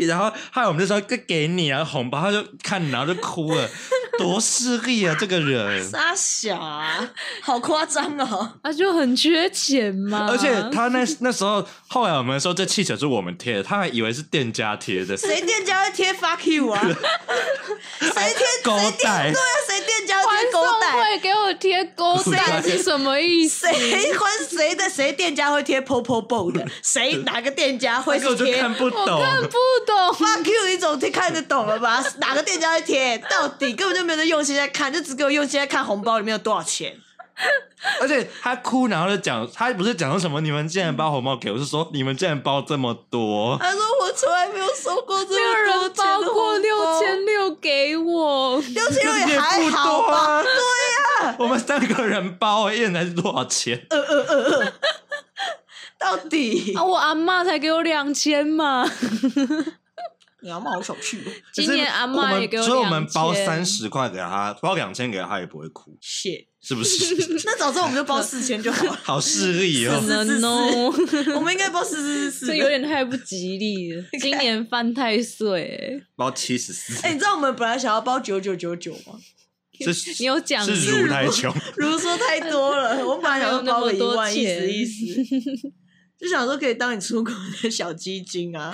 [0.05, 3.69] 然后害我们就说给给你啊红包，他就看你然后就哭了，
[4.19, 7.09] 多势利啊这个人，傻小啊，
[7.41, 16.81] 好夸张哦，他就很缺钱嘛，而且他那那时候后来我们说这气球是我们贴的，他还以为是店家贴的，谁店家会贴 fuck you 啊？
[17.99, 19.31] 谁贴勾带？
[19.31, 20.91] 对啊，谁店家会贴勾带？
[20.93, 23.67] 会给我贴勾带是什么意思？
[23.67, 26.65] 谁还谁的谁店家会贴 popo bo 的？
[26.81, 28.27] 谁哪个店家会贴？
[28.27, 30.13] 我就看不懂，我看不懂。
[30.13, 32.03] fuck you，你总看得懂了吧？
[32.19, 33.17] 哪个店家会贴？
[33.29, 36.97] 到底根本就没有人用心在看，就只给我用心在看红包里面有多少钱。
[38.01, 40.41] 而且他哭，然后就讲，他不是讲说什么？
[40.41, 43.55] 你们竟然包红包给我，是说你们竟然包这么多。
[43.59, 50.41] 他说我从来没有收过这么多包过六千六给我，六千六也还好吧？
[50.41, 53.85] 对呀、啊，我们三个人包，一人才是多少钱？
[53.91, 54.73] 呃呃呃呃，
[55.99, 58.89] 到底啊，我阿妈才给我两千嘛。
[60.41, 61.31] 你 阿妈好小气哦！
[61.53, 65.97] 今年阿妈也给我所以我们包三十块给他，包两千给他，他也不会哭。
[66.01, 67.15] 谢，是不是？
[67.45, 68.99] 那早知道我们就包四千就好了。
[69.03, 69.99] 好势利哦！
[70.07, 70.93] 能哦，
[71.35, 72.47] 我们应该包四四四四。
[72.47, 74.03] 这有点太不吉利了。
[74.19, 77.05] 今年犯太岁，包七十四。
[77.05, 79.19] 哎，你知道我们本来想要包九九九九吗？
[79.79, 83.05] 是，你有讲是如太穷，如说太多了。
[83.05, 85.71] 我们本来想要包个一万，意思意思。
[86.19, 87.31] 就想说可以当你出国
[87.61, 88.73] 的小基金啊！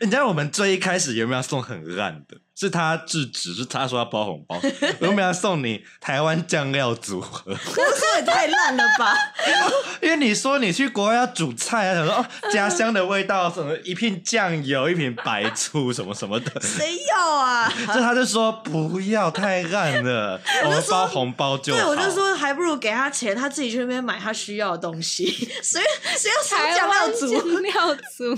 [0.00, 2.40] 你知道我们最一开始有没有送很烂的？
[2.58, 4.60] 是他制止，是他说要包红包，
[5.00, 7.52] 我们要送你台湾酱料组合。
[7.52, 9.14] 我说也太烂了吧！
[10.02, 16.50] 因为你说你去国外要煮菜啊，想说哦家乡的味道，什么一片酱油，一瓶白醋，什么什么的。
[16.60, 17.72] 谁要啊？
[17.94, 21.80] 就他就说不要太烂了，我们包红包就好。
[21.80, 25.26] 对，我就说还不如给他钱，他自己去那边买他需要的东西。
[25.62, 25.80] 谁
[26.16, 27.38] 谁要台酱料组？
[27.38, 28.34] 酱料组？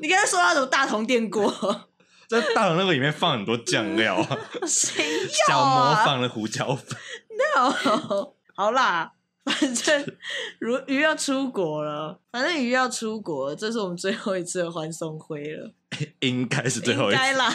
[0.00, 1.52] 你刚才说要什么大同电锅？
[2.28, 5.04] 在大同那个里面放很多酱料啊， 谁
[5.48, 5.94] 要啊？
[5.94, 6.98] 小魔放了胡椒粉。
[7.56, 9.12] No， 好啦，
[9.44, 10.06] 反正
[10.58, 15.72] 如鱼要出国了，反正鱼要出国了，这是我们最后一次的欢送会了。
[16.20, 17.54] 应该是最后一次，应该啦，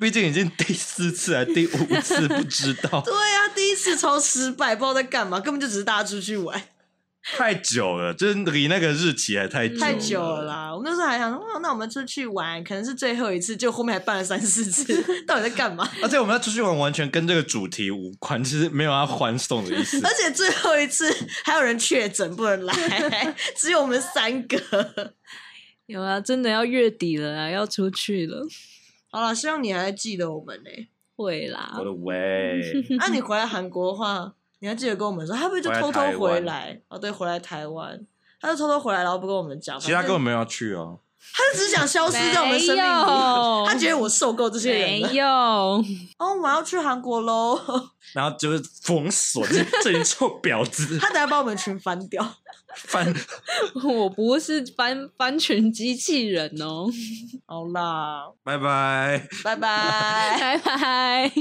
[0.00, 3.02] 毕竟已经第四次还第五次，不知道。
[3.02, 6.62] 对呀、啊，第一次超失败，不知道在干嘛，根本就只是大家出去玩。
[7.24, 9.80] 太久了，就是离那个日期还太久了。
[9.80, 10.74] 太久了啦！
[10.74, 15.88] 我们那时候还想说，哦，那我们出去玩，可能是最后一次，就后面还办了三四次， 到底在干嘛？
[16.02, 19.98] 而且我们要出去玩，完全跟这个主题无关，其实没有要欢送的意思。
[20.04, 21.10] 而且最后一次
[21.44, 25.14] 还有人确诊不能来， 只有我们三个。
[25.86, 28.46] 有啊，真的要月底了啊，要出去了。
[29.10, 30.70] 好了，希望你还记得我们呢。
[31.16, 31.76] 会啦。
[31.78, 32.60] 我的喂。
[32.98, 34.34] 那你回来韩国的话？
[34.64, 36.80] 你还记得跟我们说，他不会就偷偷回来？
[36.88, 38.00] 哦，对，回来台湾，
[38.40, 39.78] 他就偷偷回来，然后不跟我们讲。
[39.78, 41.00] 其实他根本没有要去哦，
[41.34, 43.68] 他就只想消失在我们生命里。
[43.68, 45.08] 他觉得我受够这些人了。
[45.08, 45.26] 没有。
[45.26, 47.60] 哦，我要去韩国喽。
[48.16, 50.98] 然后就是封锁这 这群臭婊子。
[50.98, 52.26] 他等下把我们群翻掉。
[52.74, 53.14] 翻？
[53.84, 56.86] 我不是翻翻群机器人哦。
[57.44, 61.32] 好啦，拜拜，拜拜，拜拜。